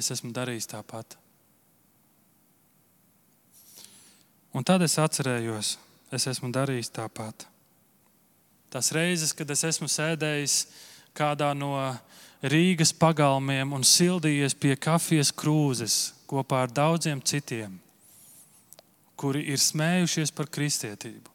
es 0.00 0.10
esmu 0.14 0.32
darījis 0.32 0.70
tāpat. 0.70 1.18
Un 4.56 4.64
tad 4.66 4.82
es 4.82 4.96
atcerējos, 4.98 5.76
es 6.10 6.26
esmu 6.26 6.50
darījis 6.54 6.90
tāpat. 6.96 7.44
Tās 8.70 8.90
reizes, 8.94 9.34
kad 9.36 9.50
es 9.50 9.62
esmu 9.66 9.88
sēdējis 9.90 10.56
kādā 11.14 11.50
no 11.54 11.74
Rīgas 12.40 12.94
pagalmiem 12.96 13.74
un 13.76 13.84
sildījies 13.84 14.56
pie 14.56 14.72
kafijas 14.80 15.32
krūzes 15.36 15.96
kopā 16.30 16.64
ar 16.64 16.72
daudziem 16.72 17.20
citiem, 17.20 17.74
kuri 19.20 19.44
ir 19.52 19.60
smējušies 19.60 20.32
par 20.32 20.48
kristietību. 20.48 21.28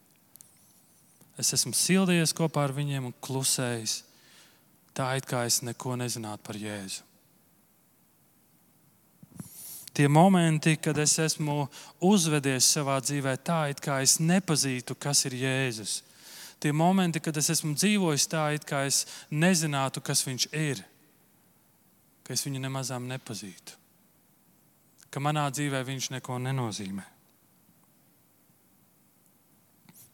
Es 1.37 1.51
esmu 1.53 1.75
sildījies 1.75 2.33
kopā 2.33 2.63
ar 2.65 2.73
viņiem 2.73 3.11
un 3.11 3.15
klusējis, 3.21 3.99
tā 4.95 5.11
it 5.19 5.27
kā 5.27 5.43
es 5.49 5.61
neko 5.65 5.97
nezinātu 5.99 6.43
par 6.47 6.59
Jēzu 6.59 7.03
tie 9.95 10.07
momenti, 10.07 10.75
kad 10.75 10.97
es 10.99 11.15
esmu 11.23 11.69
uzvedies 12.03 12.67
savā 12.67 12.97
dzīvē 12.99 13.37
tā, 13.47 13.61
it 13.71 13.79
kā 13.79 14.01
es 14.03 14.17
nepazītu, 14.19 14.97
kas 14.99 15.23
ir 15.29 15.37
Jēzus. 15.39 16.01
Tie 16.59 16.73
momenti, 16.75 17.21
kad 17.23 17.37
es 17.39 17.49
esmu 17.53 17.71
dzīvojis 17.77 18.27
tā, 18.31 18.49
it 18.55 18.67
kā 18.67 18.83
es 18.89 19.05
nezinātu, 19.31 20.03
kas 20.03 20.25
viņš 20.27 20.47
ir, 20.51 20.83
ka 22.27 22.35
es 22.35 22.43
viņu 22.43 22.59
nemazām 22.63 23.07
nepazītu, 23.07 23.79
ka 25.11 25.23
manā 25.23 25.47
dzīvē 25.53 25.83
viņš 25.87 26.11
neko 26.17 26.39
nenozīmē. 26.43 27.14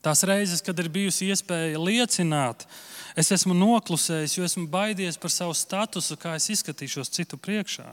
Tās 0.02 0.24
reizes, 0.26 0.64
kad 0.66 0.80
ir 0.82 0.90
bijusi 0.90 1.28
iespēja 1.30 1.78
liecināt, 1.78 2.66
es 3.14 3.30
esmu 3.36 3.54
noklusējis, 3.54 4.38
jo 4.38 4.48
esmu 4.48 4.66
baidies 4.72 5.20
par 5.22 5.34
savu 5.34 5.54
statusu, 5.58 6.18
kā 6.18 6.34
es 6.40 6.50
izskatīšos 6.56 7.14
citu 7.14 7.38
priekšā. 7.38 7.92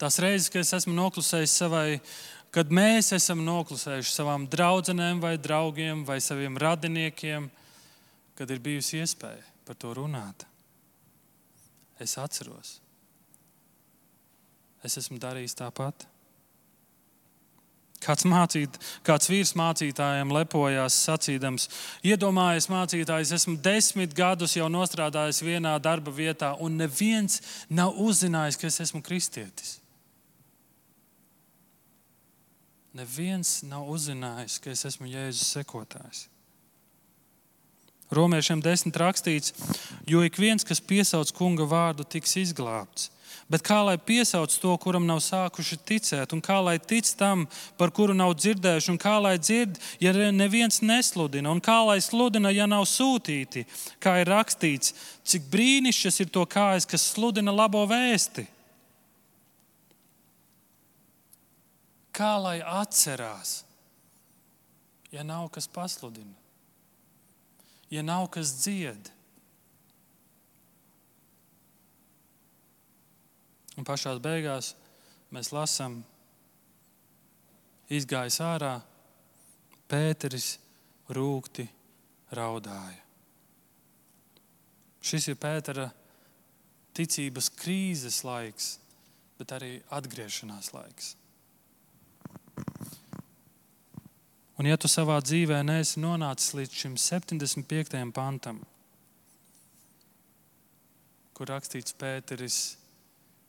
Tās 0.00 0.18
reizes, 0.18 0.50
kad 0.50 0.64
es 0.64 0.74
esmu 0.80 0.96
noklusējis 0.96 1.54
savai, 1.62 2.00
kad 2.50 2.74
mēs 2.74 3.12
esam 3.14 3.44
noklusējuši 3.46 4.16
savām 4.16 4.48
draudzenēm, 4.50 5.22
vai 5.22 5.36
draugiem, 5.38 6.02
vai 6.08 6.18
saviem 6.24 6.58
radiniekiem, 6.58 7.46
kad 8.34 8.50
ir 8.50 8.62
bijusi 8.64 8.98
iespēja 9.04 9.44
par 9.68 9.78
to 9.78 9.94
runāt. 9.94 10.46
Es 12.02 12.16
atceros, 12.18 12.80
es 14.82 14.96
esmu 14.98 15.20
darījis 15.22 15.60
tāpat. 15.60 16.09
Kāds, 18.00 18.24
mācīt, 18.24 18.78
kāds 19.04 19.28
vīrs 19.28 19.52
mācītājiem 19.60 20.30
lepojās, 20.32 20.96
sacīdams, 21.04 21.66
iedomājies, 22.08 22.70
mācītājs, 22.72 23.34
esmu 23.36 23.58
desmit 23.60 24.14
gadus 24.16 24.56
jau 24.56 24.70
strādājis 24.88 25.42
vienā 25.44 25.74
darba 25.84 26.10
vietā, 26.10 26.54
un 26.56 26.78
neviens 26.80 27.42
nav 27.68 28.00
uzzinājis, 28.00 28.56
ka 28.56 28.66
es 28.72 28.80
esmu 28.86 29.02
kristietis. 29.04 29.76
Neviens 32.96 33.60
nav 33.68 33.86
uzzinājis, 33.92 34.58
ka 34.64 34.72
es 34.72 34.84
esmu 34.88 35.06
Jēzus 35.06 35.52
sekotājs. 35.54 36.24
Romiešiem 38.10 38.62
desmit 38.64 38.96
rakstīts, 38.98 39.52
jo 40.08 40.24
ik 40.26 40.40
viens, 40.40 40.64
kas 40.66 40.80
piesauc 40.82 41.30
kunga 41.36 41.68
vārdu, 41.68 42.02
tiks 42.02 42.34
izglābts. 42.40 43.10
Bet 43.50 43.64
kā 43.66 43.80
lai 43.82 43.96
piesauc 43.98 44.52
to, 44.62 44.72
kuram 44.78 45.08
nav 45.08 45.18
sākuši 45.24 45.80
ticēt, 45.82 46.30
un 46.36 46.42
kā 46.44 46.60
lai 46.62 46.76
tic 46.78 47.08
tam, 47.18 47.48
par 47.80 47.90
kuru 47.90 48.14
nav 48.14 48.36
dzirdējuši, 48.38 48.92
un 48.92 49.00
kā 49.02 49.16
lai 49.18 49.34
dzird, 49.42 49.80
ja 49.98 50.12
neviens 50.30 50.78
nesludina, 50.86 51.50
un 51.50 51.58
kā 51.58 51.80
lai 51.88 51.98
sludina, 51.98 52.52
ja 52.54 52.68
nav 52.70 52.86
sūtīti, 52.86 53.66
kā 53.98 54.20
ir 54.22 54.30
rakstīts, 54.30 54.94
cik 55.26 55.50
brīnišķīgs 55.50 56.22
ir 56.22 56.30
to 56.30 56.46
kājas, 56.46 56.86
kas 56.86 57.10
sludina 57.10 57.50
labo 57.50 57.82
vēsti. 57.90 58.46
Kā 62.14 62.36
lai 62.38 62.58
atcerās, 62.62 63.64
ja 65.10 65.26
nav 65.26 65.50
kas 65.50 65.66
pasludina, 65.66 66.36
ja 67.90 68.06
nav 68.06 68.30
kas 68.30 68.60
dzied? 68.62 69.10
Un 73.80 73.86
pašā 73.88 74.10
beigās 74.20 74.74
mēs 75.32 75.48
lasām, 75.56 76.02
izgājis 77.88 78.36
ārā, 78.44 78.74
Pēteris 79.88 80.58
rūkti 81.16 81.64
raudāja. 82.36 82.98
Šis 85.00 85.30
ir 85.32 85.38
Pētera 85.40 85.86
ticības 86.94 87.48
krīzes 87.56 88.20
laiks, 88.28 88.74
bet 89.40 89.54
arī 89.56 89.70
atgriešanās 89.96 90.74
laiks. 90.76 91.14
Un, 94.60 94.68
ja 94.68 94.76
tu 94.76 94.92
savā 94.92 95.16
dzīvē 95.24 95.62
neesi 95.64 96.04
nonācis 96.04 96.52
līdz 96.58 96.76
šim 96.82 97.00
75. 97.00 97.96
pantam, 98.12 98.60
kur 101.32 101.48
rakstīts, 101.48 101.96
Pēteris 101.96 102.60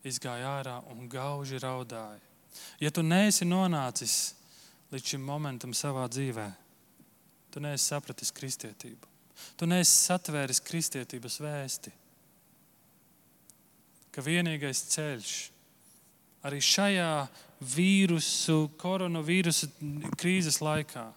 izgāja 0.08 0.58
ārā 0.60 0.78
un 0.92 1.08
gauži 1.10 1.60
raudāja, 1.62 2.20
ja 2.82 2.92
tu 2.92 3.04
neesi 3.06 3.46
nonācis 3.48 4.34
līdz 4.92 5.14
šim 5.14 5.24
momentam 5.26 5.74
savā 5.78 6.08
dzīvē, 6.12 6.48
tu 7.52 7.64
neesi 7.64 7.92
sapratis 7.92 8.34
kristietību. 8.36 9.08
Tu 9.58 9.66
neesi 9.66 9.94
satvēris 10.06 10.60
kristietības 10.62 11.40
vēsti, 11.42 11.92
ka 14.14 14.22
vienīgais 14.22 14.84
ceļš 14.92 15.32
arī 16.46 16.60
šajā 16.62 17.14
vīrusu, 17.74 18.68
koronavīrusa 18.82 19.70
krīzes 20.20 20.60
laikā, 20.62 21.08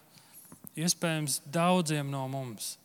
iespējams, 0.77 1.41
daudziem 1.45 2.09
no 2.11 2.25
mums 2.31 2.75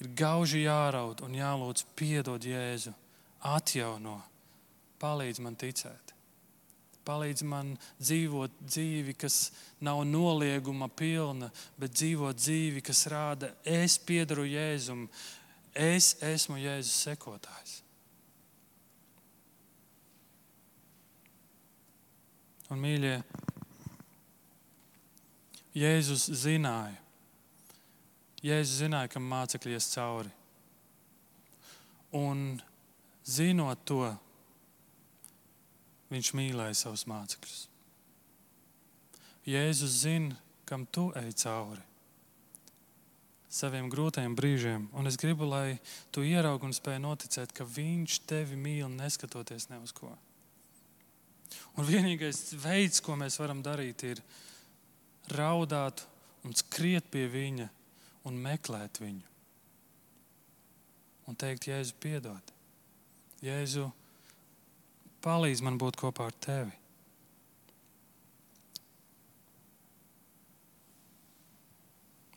ir 0.00 0.10
gauži 0.16 0.64
jāraud 0.64 1.20
un 1.24 1.36
jālūdz 1.36 1.84
piedod 1.96 2.44
Jēzu, 2.44 2.92
atjauno, 3.44 4.18
palīdz 5.00 5.42
man 5.44 5.56
ticēt. 5.58 6.14
Palīdz 7.08 7.42
man 7.48 7.72
dzīvot 7.98 8.58
dzīvi, 8.60 9.14
kas 9.18 9.50
nav 9.82 10.02
nolieguma 10.06 10.90
pilna, 10.92 11.48
bet 11.80 11.96
dzīvot 11.96 12.38
dzīvi, 12.38 12.82
kas 12.84 13.06
rāda, 13.10 13.54
es 13.64 13.96
piedaru 13.98 14.44
Jēzum, 14.46 15.06
es 15.74 16.12
esmu 16.22 16.60
Jēzus 16.60 17.06
sekotājs. 17.08 17.80
Un, 22.70 22.78
mīļie, 22.78 23.16
Jēzus 25.74 26.28
zināja, 26.44 27.00
Jēzus 28.44 28.84
zināja, 28.84 29.10
ka 29.10 29.22
mācekļi 29.24 29.74
ies 29.74 29.88
cauri. 29.96 30.30
Un, 32.16 32.60
zinot 33.26 33.82
to, 33.88 34.04
viņš 36.10 36.32
mīlēja 36.36 36.78
savus 36.84 37.06
mācekļus. 37.10 37.68
Jēzus 39.48 40.02
zina, 40.02 40.36
kam 40.68 40.84
tu 40.86 41.08
ej 41.18 41.32
cauri 41.40 41.86
saviem 43.50 43.90
grūtajiem 43.90 44.36
brīžiem. 44.38 44.86
Un 44.94 45.10
es 45.10 45.18
gribu, 45.18 45.48
lai 45.50 45.80
tu 46.14 46.22
ieraugi 46.26 46.68
un 46.68 46.74
spēj 46.74 47.00
noticēt, 47.02 47.52
ka 47.52 47.66
Viņš 47.66 48.20
tevi 48.30 48.56
mīl 48.56 48.88
neskatoties 48.94 49.68
ne 49.72 49.80
uz 49.82 49.92
ko. 49.94 50.12
Un 51.74 51.86
vienīgais 51.86 52.54
veids, 52.62 53.02
ko 53.02 53.16
mēs 53.18 53.40
varam 53.42 53.62
darīt, 53.62 54.04
ir 54.06 54.22
raudāt 55.34 56.04
un 56.46 56.54
skriet 56.56 57.10
pie 57.10 57.26
viņa 57.30 57.66
un 58.30 58.38
meklēt 58.38 59.02
viņu. 59.02 59.26
Un 61.30 61.38
teikt, 61.38 61.68
Jēzu, 61.70 61.94
piedod. 62.02 62.54
Jēzu, 63.42 63.88
palīdz 65.24 65.62
man 65.66 65.78
būt 65.80 65.98
kopā 66.00 66.28
ar 66.30 66.36
tevi. 66.40 66.76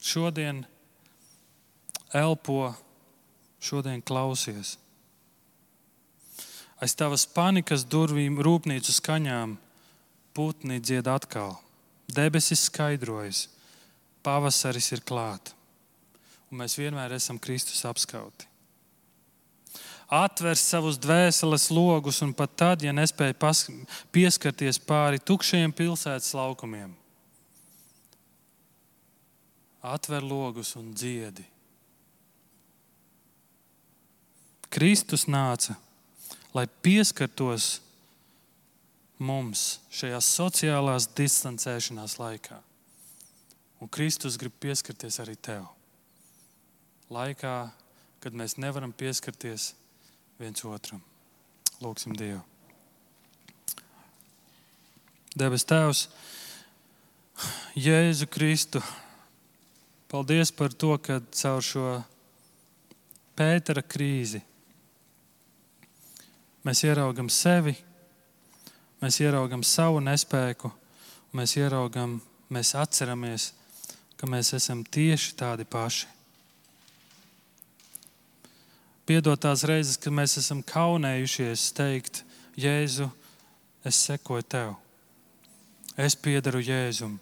Šodien 0.03 0.65
elpo, 2.13 2.73
šodien 3.63 4.03
klausies 4.03 4.77
aiz 6.83 6.95
tavas 6.99 7.23
panikas 7.29 7.85
durvīm, 7.87 8.41
rūpnīcu 8.43 8.91
skaņām, 8.91 9.55
putni 10.35 10.81
dzied 10.83 11.07
atkal. 11.07 11.55
Debesis 12.11 12.65
skaidrojas, 12.67 13.45
pavasaris 14.25 14.91
ir 14.91 15.03
klāt, 15.07 15.53
un 16.51 16.59
mēs 16.59 16.75
vienmēr 16.79 17.15
esam 17.15 17.39
Kristus 17.39 17.85
apskauti. 17.87 18.49
Atver 20.13 20.59
savus 20.59 20.99
dvēseles 21.01 21.69
logus, 21.73 22.19
un 22.21 22.35
pat 22.37 22.51
tad, 22.59 22.83
ja 22.85 22.93
nespēj 22.93 23.33
pieskarties 24.13 24.77
pāri 24.85 25.17
tukšiem 25.17 25.73
pilsētas 25.73 26.35
laukumiem, 26.37 26.91
atver 29.81 30.21
logus 30.21 30.75
un 30.77 30.91
dziedi. 30.93 31.47
Kristus 34.73 35.25
nāca 35.29 35.75
lai 36.53 36.67
pieskartos 36.85 37.79
mums 39.17 39.79
šajā 39.93 40.19
sociālās 40.21 41.07
distancēšanās 41.17 42.17
laikā. 42.21 42.59
Un 43.81 43.89
Kristus 43.91 44.37
grib 44.39 44.53
pieskarties 44.63 45.19
arī 45.23 45.35
tev. 45.35 45.65
Laikā, 47.13 47.55
kad 48.23 48.37
mēs 48.37 48.55
nevaram 48.61 48.93
pieskarties 48.95 49.73
viens 50.39 50.65
otram. 50.65 51.01
Lūksim 51.83 52.15
Dievu. 52.17 52.41
Debes 55.33 55.65
Tēvs, 55.65 56.07
Jēzu 57.73 58.27
Kristu, 58.29 58.81
paldies 60.11 60.51
par 60.53 60.75
to, 60.77 60.93
ka 61.01 61.17
caur 61.33 61.65
šo 61.65 61.87
Pētera 63.33 63.81
krīzi 63.81 64.43
mēs 66.63 66.83
ieraugam 66.85 67.31
sevi, 67.33 67.73
mēs 69.01 69.17
ieraugam 69.23 69.63
savu 69.65 70.03
nespēku, 70.05 70.69
mēs 71.33 71.57
ieraugam, 71.57 72.19
mēs 72.53 72.75
atceramies, 72.77 73.49
ka 74.15 74.29
mēs 74.29 74.53
esam 74.55 74.85
tieši 74.85 75.33
tādi 75.39 75.65
paši. 75.65 76.07
Piedod 79.03 79.39
tās 79.43 79.65
reizes, 79.67 79.97
kad 79.99 80.15
mēs 80.15 80.37
esam 80.39 80.61
kaunējušies 80.63 81.65
teikt, 81.75 82.21
Jēzu, 82.55 83.09
es 83.83 83.99
sekoju 84.07 84.45
tev. 84.47 84.73
Es 85.99 86.15
piedaru 86.15 86.61
Jēzum. 86.63 87.17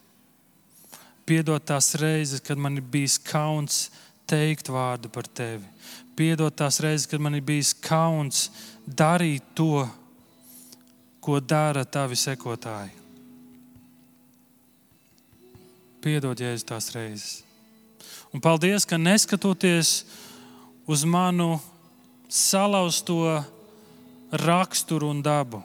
Piedod 1.26 1.64
tās 1.66 1.96
reizes, 1.98 2.44
kad 2.44 2.60
man 2.62 2.78
ir 2.78 2.86
bijis 2.86 3.18
kauns 3.18 3.88
teikt 4.30 4.70
vārdu 4.70 5.10
par 5.10 5.26
tevi. 5.26 5.66
Piedod 6.16 6.54
tās 6.54 6.78
reizes, 6.84 7.08
kad 7.10 7.24
man 7.24 7.40
ir 7.40 7.46
bijis 7.48 7.74
kauns 7.74 8.50
darīt 8.86 9.50
to, 9.58 9.88
ko 11.22 11.40
dara 11.42 11.82
tavi 11.86 12.18
sekotāji. 12.20 12.94
Piedod, 16.02 16.38
Jēzus, 16.38 16.66
tās 16.66 16.94
reizes. 16.94 17.42
Un 18.34 18.42
paldies, 18.42 18.86
ka 18.86 19.02
neskatoties 19.02 20.04
uz 20.90 21.04
manu 21.06 21.60
salauzto 22.32 23.44
raksturu 24.32 25.10
un 25.12 25.20
dabu, 25.22 25.60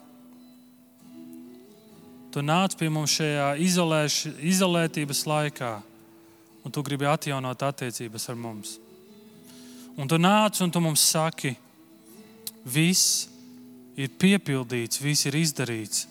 tu 2.34 2.42
nāc 2.42 2.74
pie 2.76 2.88
mums 2.90 3.14
šajā 3.20 3.52
izolēš, 3.62 4.16
izolētības 4.42 5.22
laikā, 5.30 5.70
un 6.66 6.74
tu 6.74 6.82
gribi 6.82 7.06
atjaunot 7.06 7.62
attiecības 7.62 8.26
ar 8.32 8.40
mums. 8.40 8.74
Un 9.96 10.10
tu 10.10 10.18
nāc 10.18 10.58
un 10.60 10.74
tu 10.74 10.82
mums 10.82 11.06
saki, 11.06 11.54
viss 12.66 13.30
ir 13.96 14.10
piepildīts, 14.18 15.00
viss 15.00 15.30
ir 15.30 15.38
izdarīts, 15.38 16.04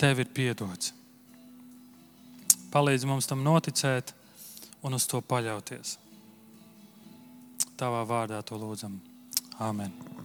tev 0.00 0.24
ir 0.24 0.32
piedots. 0.32 0.96
Palīdz 2.72 3.04
mums 3.04 3.28
tam 3.28 3.44
noticēt 3.44 4.16
un 4.82 4.96
uz 4.96 5.04
to 5.06 5.20
paļauties. 5.20 5.98
Tavā 7.76 8.00
vārdā 8.08 8.40
to 8.46 8.56
lūdzam. 8.56 9.11
Āmen. 9.62 10.12